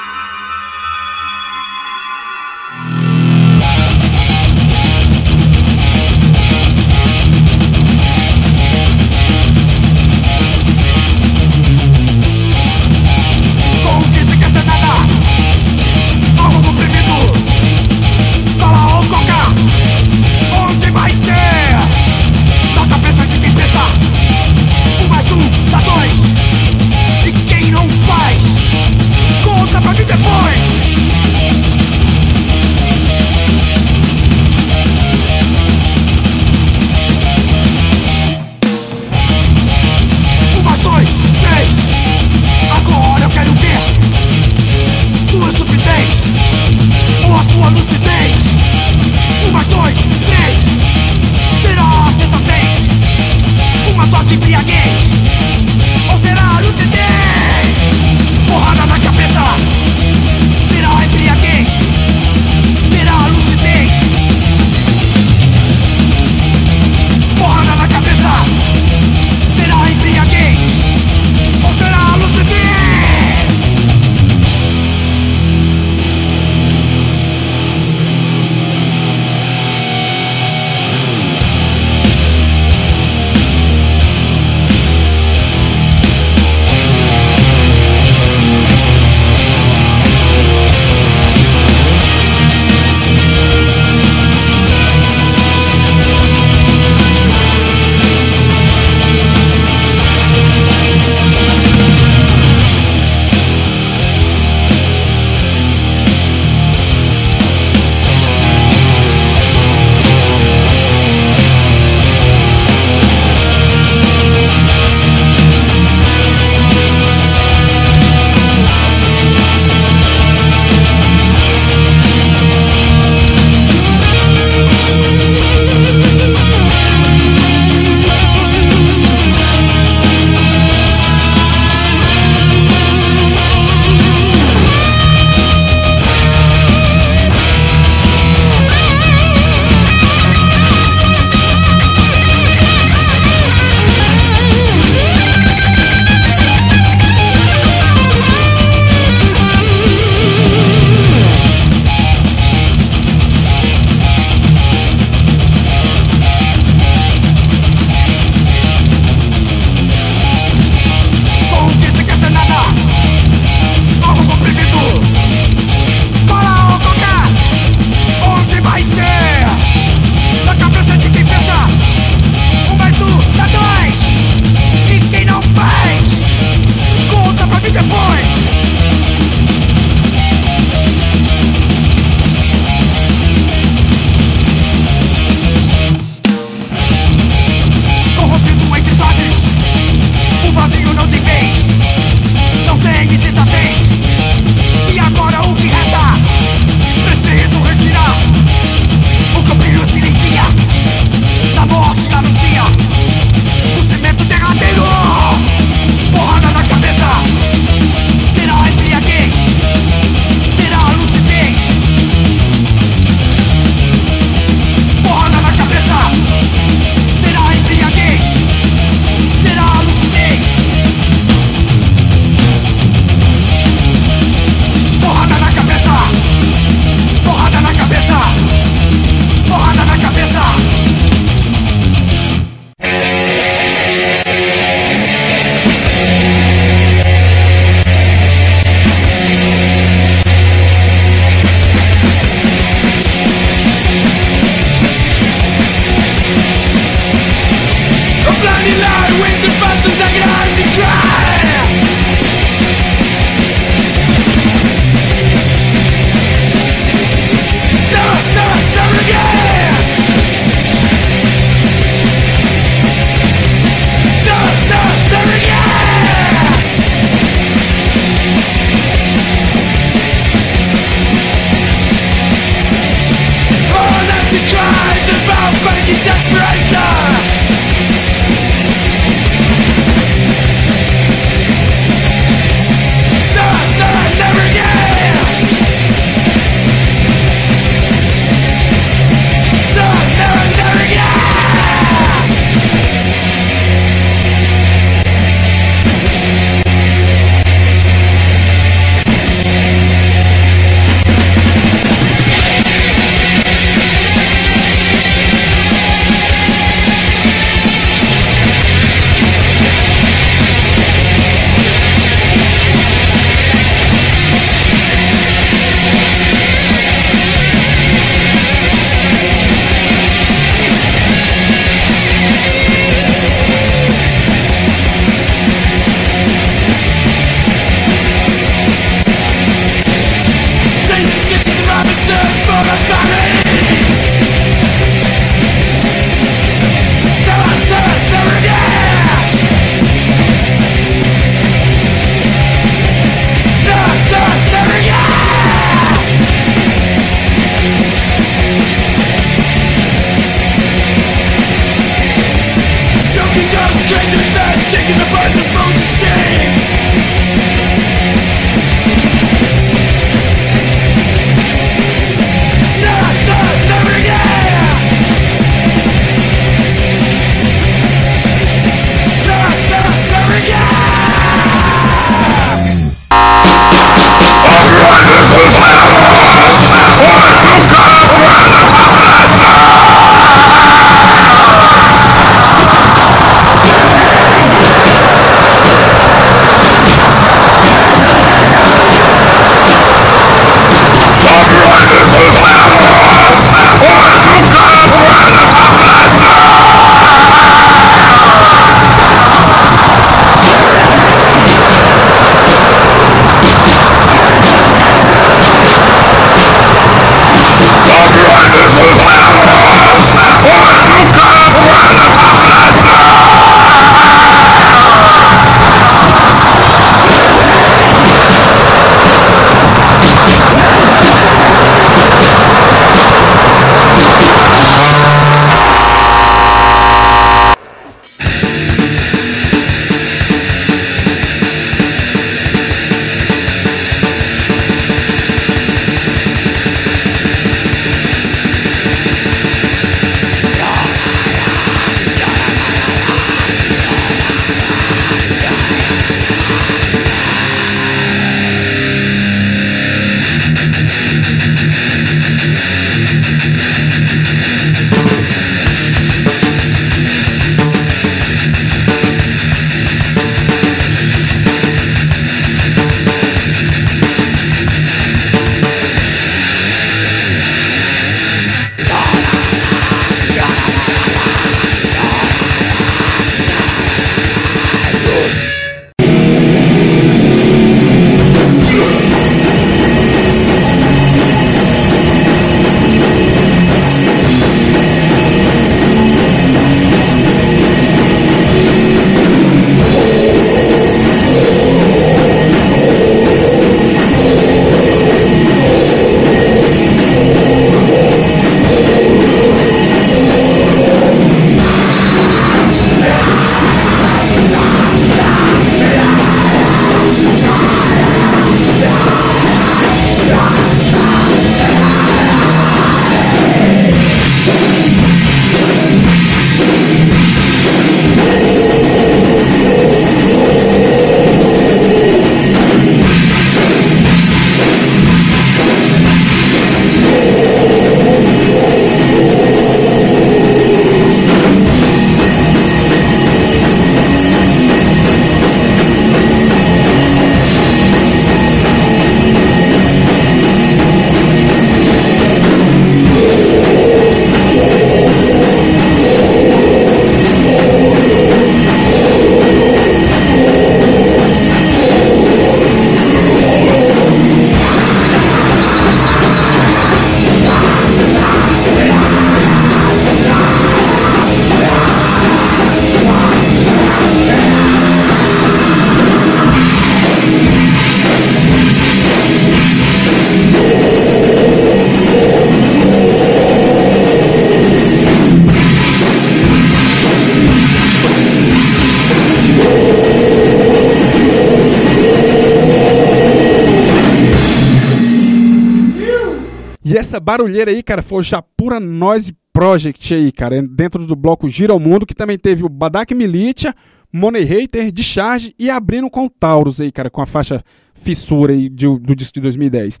[587.28, 591.78] Barulheira aí, cara, foi o Japura Noise Project aí, cara, dentro do bloco Gira ao
[591.78, 593.74] Mundo, que também teve o Badak Militia,
[594.10, 598.70] Money Hater, Discharge e abrindo com o Taurus aí, cara, com a faixa Fissura aí
[598.70, 600.00] de- do disco de 2010.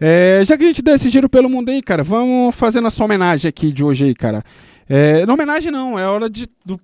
[0.00, 3.04] É, já que a gente deu esse giro pelo mundo aí, cara, vamos fazer nossa
[3.04, 4.42] homenagem aqui de hoje aí, cara.
[4.88, 6.80] É, não homenagem não, é hora de, do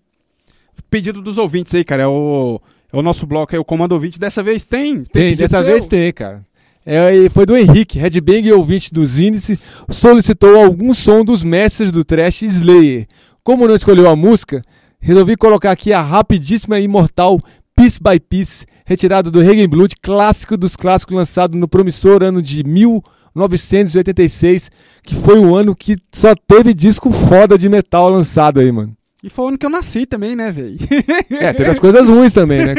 [0.91, 2.03] pedido dos ouvintes aí, cara.
[2.03, 2.61] É o,
[2.93, 4.19] é o nosso bloco aí, o Comando Ouvinte.
[4.19, 4.97] Dessa vez tem?
[5.05, 5.67] Tem, pedido dessa seu?
[5.67, 6.45] vez tem, cara.
[6.91, 9.61] É, e foi do Henrique, headbang ouvinte do Índice,
[9.91, 13.07] solicitou algum som dos mestres do trash Slayer.
[13.45, 14.63] Como não escolheu a música,
[14.99, 17.39] resolvi colocar aqui a rapidíssima e imortal
[17.77, 22.65] Piece by Piece, retirado do Regen Blood, clássico dos clássicos lançado no promissor ano de
[22.65, 24.71] 1986,
[25.03, 28.97] que foi o ano que só teve disco foda de metal lançado aí, mano.
[29.23, 30.79] E foi o ano que eu nasci também, né, velho?
[31.29, 32.75] É, teve as coisas ruins também, né?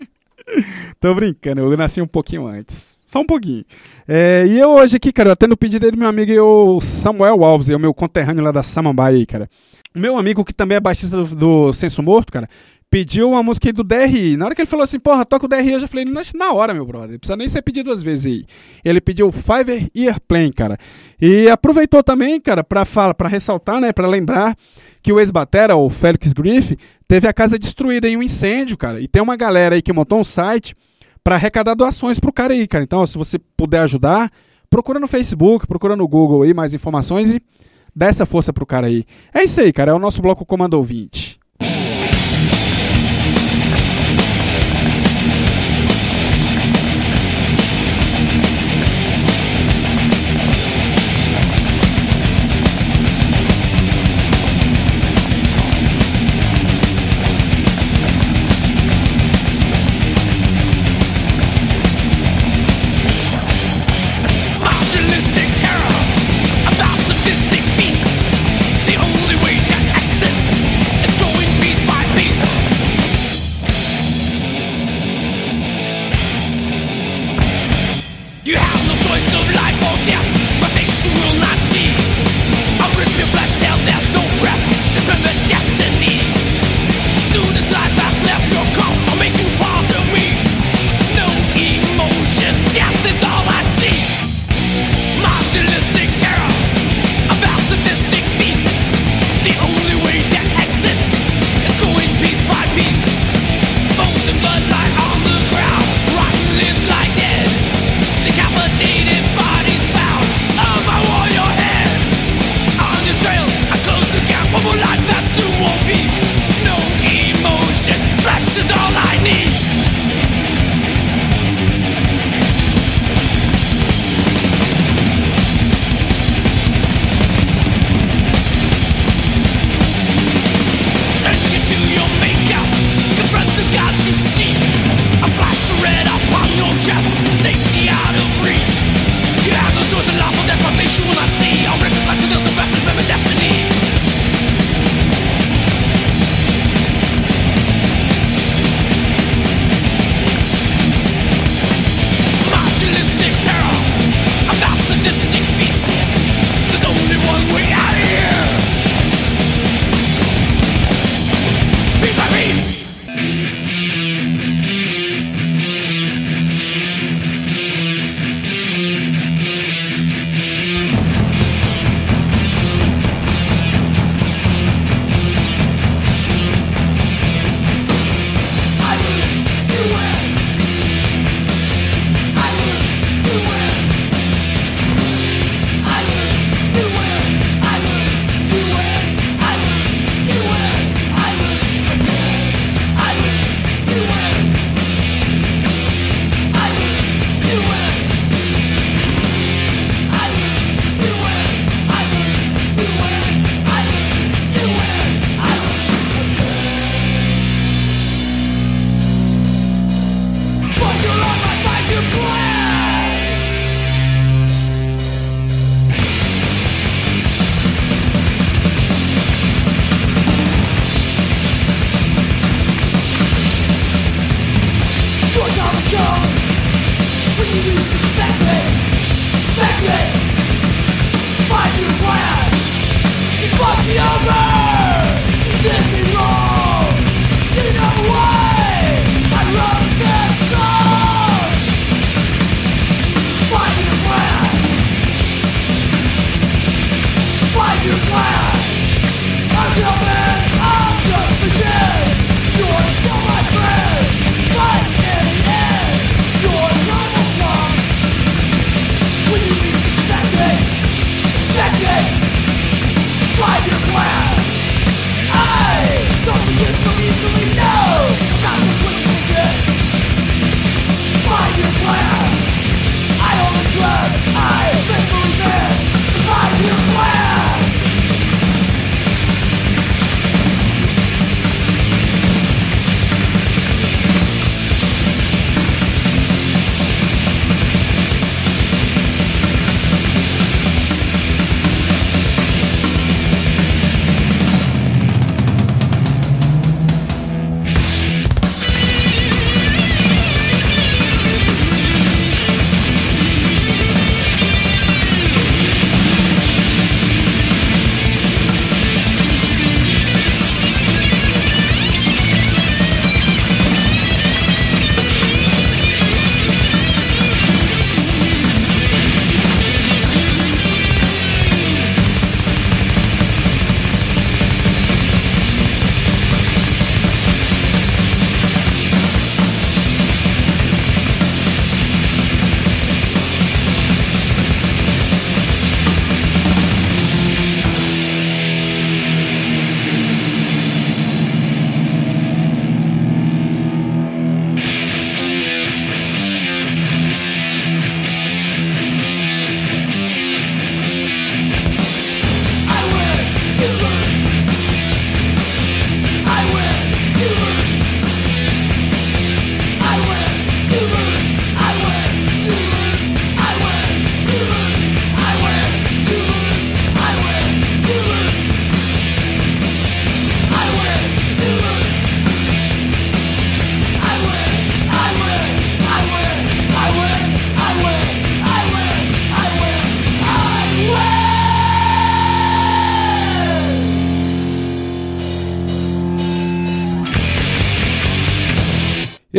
[0.98, 3.01] Tô brincando, eu nasci um pouquinho antes.
[3.12, 3.62] Só um pouquinho.
[4.08, 7.68] É, e eu hoje aqui, cara, atendo o pedido dele, meu amigo o Samuel Alves,
[7.68, 9.50] é o meu conterrâneo lá da Samambaia aí, cara.
[9.94, 12.48] Meu amigo, que também é baixista do, do Senso Morto, cara,
[12.90, 14.38] pediu uma música aí do DRI.
[14.38, 16.54] Na hora que ele falou assim, porra, toca o DRI, eu já falei, "Não, na
[16.54, 17.18] hora, meu brother.
[17.18, 18.46] Precisa nem ser pedido duas vezes aí.
[18.82, 20.78] Ele pediu o Fiverr Airplane, cara.
[21.20, 24.56] E aproveitou também, cara, pra, falar, pra ressaltar, né, pra lembrar
[25.02, 29.02] que o ex-batera, o Félix Griff, teve a casa destruída em um incêndio, cara.
[29.02, 30.74] E tem uma galera aí que montou um site
[31.24, 32.84] pra arrecadar doações pro cara aí, cara.
[32.84, 34.30] Então, ó, se você puder ajudar,
[34.68, 37.42] procura no Facebook, procura no Google aí mais informações e
[37.94, 39.04] dá essa força pro cara aí.
[39.32, 39.92] É isso aí, cara.
[39.92, 41.41] É o nosso bloco Comando Ouvinte.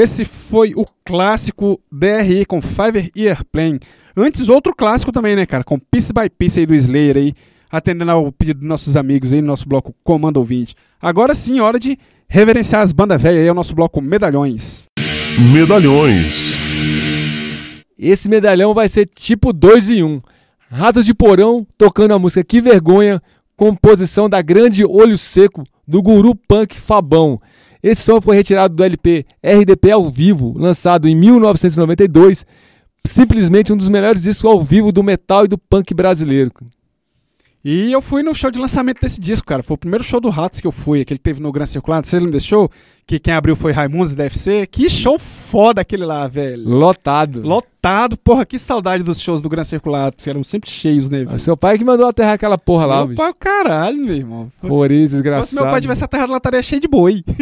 [0.04, 3.80] Esse foi o clássico DRE com Fiverr Airplane.
[4.18, 5.64] Antes, outro clássico também, né, cara?
[5.64, 7.34] Com Piece by Piece aí do Slayer aí,
[7.72, 10.76] atendendo ao pedido dos nossos amigos aí no nosso bloco Comando Ouvinte.
[11.02, 11.98] Agora sim, hora de
[12.28, 14.88] reverenciar as bandas velhas aí, é o nosso bloco Medalhões.
[15.40, 16.54] Medalhões.
[17.98, 20.06] Esse medalhão vai ser tipo 2 em 1.
[20.06, 20.22] Um.
[20.70, 23.22] Ratos de Porão tocando a música Que Vergonha,
[23.56, 27.40] composição da grande Olho Seco do guru punk Fabão.
[27.84, 32.46] Esse som foi retirado do LP RDP ao vivo, lançado em 1992,
[33.06, 36.50] simplesmente um dos melhores discos ao vivo do metal e do punk brasileiro.
[37.66, 39.64] E eu fui no show de lançamento desse disco, cara.
[39.64, 42.06] Foi o primeiro show do Ratos que eu fui, aquele que teve no Gran Circulado.
[42.06, 42.70] Você lembra desse show?
[43.08, 44.68] Que quem abriu foi Raimundos da FC.
[44.68, 46.62] Que show foda aquele lá, velho.
[46.68, 47.42] Lotado.
[47.42, 48.18] Lotado.
[48.18, 51.40] Porra, que saudade dos shows do Gran Circulado, que eram sempre cheios, né, velho?
[51.40, 53.18] Seu pai que mandou aterrar aquela porra lá, Meu bicho.
[53.22, 54.52] pai, o caralho, meu irmão.
[54.60, 55.62] Por isso, Se desgraçado.
[55.64, 57.24] meu pai tivesse aterrado lá, estaria cheio de boi.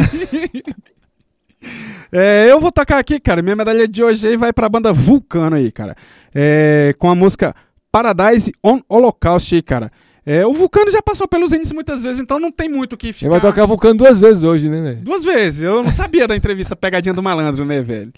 [2.11, 3.41] É, eu vou tocar aqui, cara.
[3.41, 5.95] Minha medalha de hoje aí vai pra banda Vulcano aí, cara.
[6.35, 7.55] É, com a música
[7.89, 9.91] Paradise on Holocaust aí, cara.
[10.25, 13.11] É, o Vulcano já passou pelos índices muitas vezes, então não tem muito o que
[13.11, 13.25] ficar.
[13.25, 14.97] Ele vai tocar Vulcano duas vezes hoje, né, velho?
[14.97, 15.61] Duas vezes.
[15.61, 18.13] Eu não sabia da entrevista Pegadinha do Malandro, né, velho?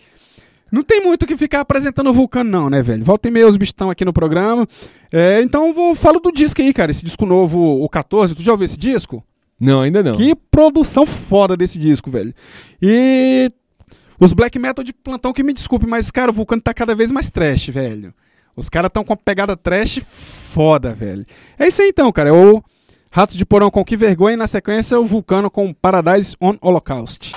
[0.70, 3.06] Não tem muito o que ficar apresentando o Vulcano, não, né, velho?
[3.06, 4.68] Volta e meia os bichos estão aqui no programa.
[5.12, 6.92] É, então eu vou falo do disco aí, cara.
[6.92, 8.36] Esse disco novo, o 14.
[8.36, 9.24] Tu já ouviu esse disco?
[9.60, 10.14] Não, ainda não.
[10.14, 12.34] Que produção foda desse disco, velho.
[12.82, 13.52] E
[14.20, 17.12] os black metal de plantão que me desculpe, mas, cara, o Vulcano tá cada vez
[17.12, 18.14] mais trash, velho.
[18.56, 21.26] Os caras tão com a pegada trash foda, velho.
[21.58, 22.30] É isso aí então, cara.
[22.30, 22.64] É o
[23.12, 27.34] Ratos de Porão com Que Vergonha e na sequência o Vulcano com Paradise on Holocaust.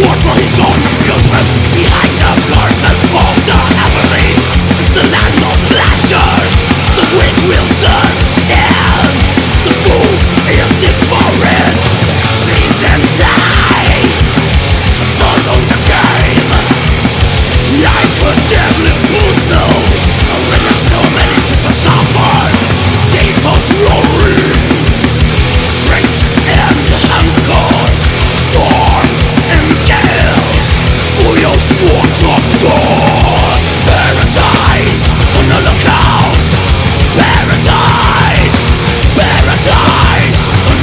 [0.00, 1.46] War for his own amusement.
[1.72, 2.65] Behind the curtain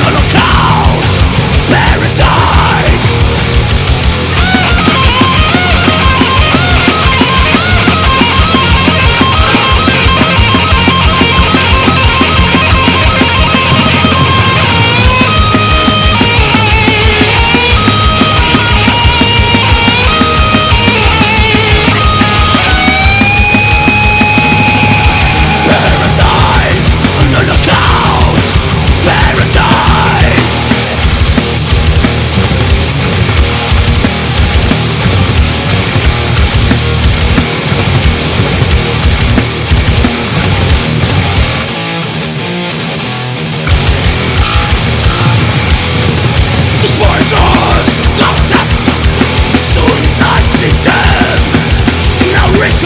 [0.04, 0.53] Paradise on the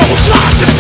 [0.10, 0.77] was not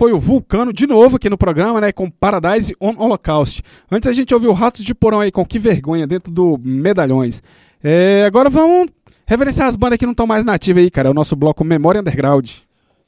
[0.00, 1.92] foi o Vulcano, de novo aqui no programa, né?
[1.92, 3.60] Com Paradise on Holocaust.
[3.92, 7.42] Antes a gente ouviu Ratos de Porão aí com Que Vergonha, dentro do Medalhões.
[7.84, 8.88] É, agora vamos
[9.26, 11.08] reverenciar as bandas que não estão mais nativas aí, cara.
[11.08, 12.48] É o nosso bloco Memória Underground.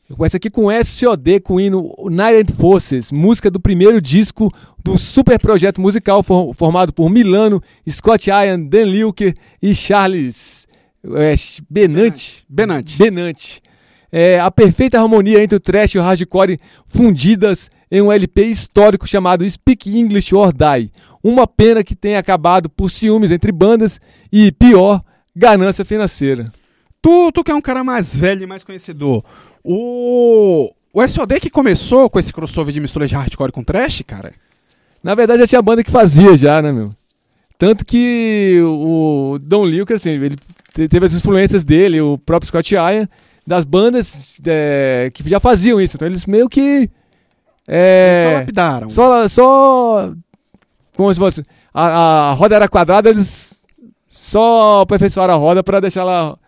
[0.06, 4.50] Eu começo aqui com SOD, com o hino United Forces, música do primeiro disco
[4.84, 10.68] do super projeto musical for- formado por Milano, Scott Ian, Dan Lilker e Charles
[11.16, 11.34] é,
[11.70, 12.44] Benante.
[12.46, 12.98] Benante.
[12.98, 13.62] Benante.
[14.12, 19.06] É, a perfeita harmonia entre o trash e o hardcore fundidas em um LP histórico
[19.06, 20.90] chamado Speak English or Die.
[21.22, 23.98] Uma pena que tenha acabado por ciúmes entre bandas
[24.30, 25.02] e, pior,
[25.34, 26.52] ganância financeira.
[27.00, 29.24] Tu, tu que é um cara mais velho e mais conhecedor,
[29.64, 34.32] o, o SOD que começou com esse crossover de mistura de hardcore com trash, cara?
[35.02, 36.94] Na verdade, já tinha banda que fazia já, né, meu?
[37.58, 40.36] Tanto que o Don Lilker, assim, ele
[40.74, 43.08] te- teve as influências dele, o próprio Scott Ian,
[43.46, 45.96] das bandas é, que já faziam isso.
[45.96, 46.60] Então eles meio que...
[46.60, 46.90] Eles
[47.68, 48.88] só É, lapidaram.
[48.88, 50.12] só, só...
[50.96, 51.42] Como se fosse...
[51.74, 53.62] A, a roda era quadrada, eles
[54.06, 56.38] só aperfeiçoaram a roda pra deixar ela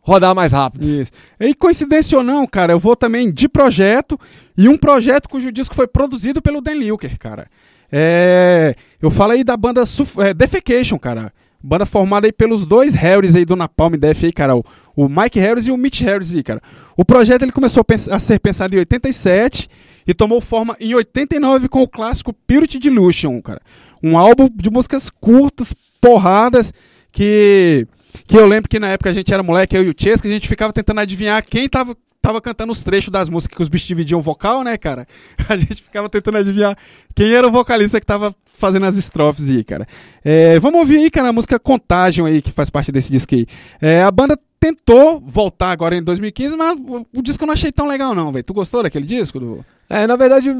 [0.00, 0.84] rodar mais rápido.
[0.84, 1.12] Isso.
[1.38, 4.18] E coincidência ou não, cara, eu vou também de projeto
[4.58, 7.46] e um projeto cujo disco foi produzido pelo Dan Lilker, cara.
[7.92, 11.32] É, eu falo aí da banda Suf é, Defecation, cara.
[11.62, 14.56] Banda formada aí pelos dois Harrys aí do Napalm Def aí, cara.
[14.56, 14.64] O,
[14.96, 16.60] o Mike Harris e o Mitch Harris aí, cara.
[16.96, 19.68] O projeto ele começou a, a ser pensado em 87
[20.06, 23.60] e tomou forma em 89 com o clássico Purity Delusion, cara.
[24.02, 26.72] Um álbum de músicas curtas, porradas,
[27.12, 27.86] que
[28.26, 30.30] que eu lembro que na época a gente era moleque, eu e o Chesca, a
[30.30, 33.88] gente ficava tentando adivinhar quem tava, tava cantando os trechos das músicas que os bichos
[33.88, 35.06] dividiam o vocal, né, cara?
[35.48, 36.78] A gente ficava tentando adivinhar
[37.14, 39.86] quem era o vocalista que tava fazendo as estrofes aí, cara.
[40.24, 43.44] É, vamos ouvir aí, cara, a música Contagion aí, que faz parte desse disco aí.
[43.80, 46.78] É, a banda tentou voltar agora em 2015, mas
[47.12, 48.44] o, disco eu não achei tão legal não, velho.
[48.44, 49.40] Tu gostou daquele disco?
[49.40, 49.64] Do...
[49.90, 50.54] É, na verdade,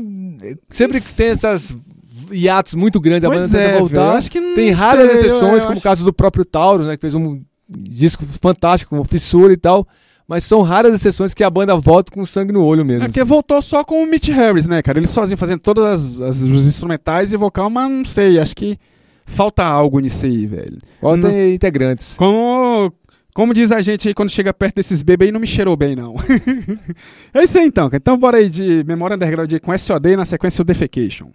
[0.68, 1.72] sempre que tem essas
[2.32, 4.16] hiatos muito grandes, a Pois banda tenta é, velho, voltar.
[4.16, 6.88] acho que Tem raras sei, eu- exceções, eu como acho- o caso do próprio Taurus,
[6.88, 9.86] né, que fez um disco fantástico, como Fissura e tal.
[10.28, 13.04] Mas são raras exceções que a banda volta com sangue no olho mesmo.
[13.04, 14.98] É porque voltou só com o Mitch Harris, né, cara?
[14.98, 18.78] Ele sozinho fazendo todas as, as- os instrumentais e vocal, mas não sei, acho que
[19.26, 20.78] falta algo nisso aí, velho.
[21.00, 22.14] Volta não- integrantes.
[22.16, 22.92] Como,
[23.34, 25.94] como diz a gente aí quando chega perto desses bebês aí, não me cheirou bem,
[25.96, 26.14] não.
[27.34, 27.98] é isso aí então, cara.
[28.00, 31.28] Então bora aí de Memória Underground aí com SOD e na sequência o Defecation.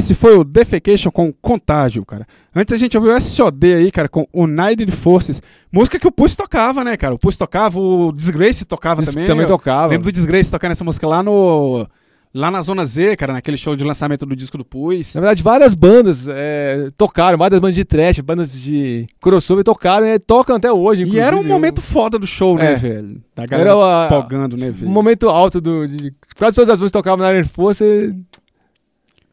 [0.00, 2.26] Esse foi o Defecation com Contágio, cara.
[2.56, 5.42] Antes a gente ouviu o SOD aí, cara, com United Forces.
[5.70, 7.14] Música que o Pulse tocava, né, cara?
[7.14, 9.26] O Pulse tocava, o Disgrace tocava Isso também.
[9.26, 9.88] também Eu tocava.
[9.92, 11.86] Lembro do Disgrace tocando essa música lá no...
[12.32, 15.16] Lá na Zona Z, cara, naquele show de lançamento do disco do Pulse.
[15.16, 20.16] Na verdade, várias bandas é, tocaram, várias bandas de trash, bandas de crossover tocaram e
[20.16, 21.02] tocam até hoje.
[21.02, 21.26] E inclusive.
[21.26, 22.76] era um momento foda do show, né, É.
[22.76, 23.20] velho?
[23.34, 24.90] Da galera Era a- empolgando, né, Um velho?
[24.92, 25.84] momento alto do.
[25.88, 28.14] De, quase todas as bandas tocavam na Iron Force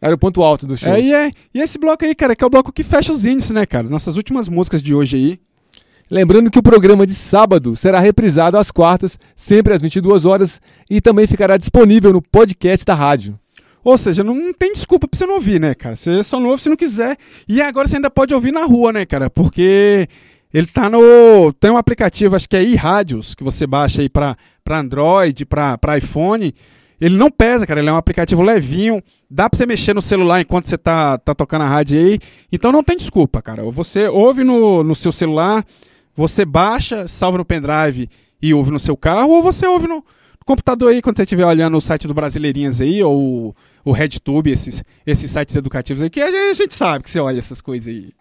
[0.08, 0.92] era o ponto alto do show.
[0.92, 3.26] É, e, é, e esse bloco aí, cara, que é o bloco que fecha os
[3.26, 3.88] índices, né, cara?
[3.90, 5.40] Nossas últimas músicas de hoje aí.
[6.10, 11.02] Lembrando que o programa de sábado será reprisado às quartas, sempre às 22 horas, e
[11.02, 13.38] também ficará disponível no podcast da rádio.
[13.84, 15.96] Ou seja, não tem desculpa pra você não ouvir, né, cara?
[15.96, 17.18] Você só não ouve se não quiser.
[17.48, 19.30] E agora você ainda pode ouvir na rua, né, cara?
[19.30, 20.08] Porque
[20.54, 21.54] ele tá no.
[21.54, 25.78] Tem um aplicativo, acho que é iRádios, que você baixa aí pra, pra Android, pra,
[25.78, 26.54] pra iPhone.
[27.00, 27.80] Ele não pesa, cara.
[27.80, 29.02] Ele é um aplicativo levinho.
[29.30, 32.20] Dá pra você mexer no celular enquanto você tá, tá tocando a rádio aí.
[32.52, 33.64] Então não tem desculpa, cara.
[33.72, 35.66] Você ouve no, no seu celular,
[36.16, 38.10] você baixa, salva no pendrive
[38.42, 40.04] e ouve no seu carro, ou você ouve no
[40.46, 44.84] computador aí quando você estiver olhando o site do Brasileirinhas aí, ou o RedTube, esses,
[45.06, 48.12] esses sites educativos aí, que a gente, sabe que você olha essas coisas aí.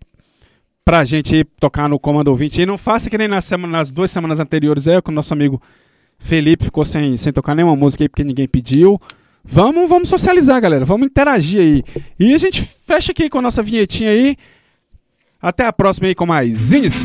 [0.84, 2.66] pra gente tocar no Comando Ouvinte aí.
[2.66, 5.60] Não faça que nem nas, semana, nas duas semanas anteriores aí, que o nosso amigo
[6.18, 9.00] Felipe ficou sem, sem tocar nenhuma música aí porque ninguém pediu.
[9.44, 10.84] Vamos, vamos socializar, galera.
[10.84, 11.84] Vamos interagir aí.
[12.18, 14.36] E a gente fecha aqui com a nossa vinhetinha aí.
[15.40, 17.04] Até a próxima aí com mais Inice.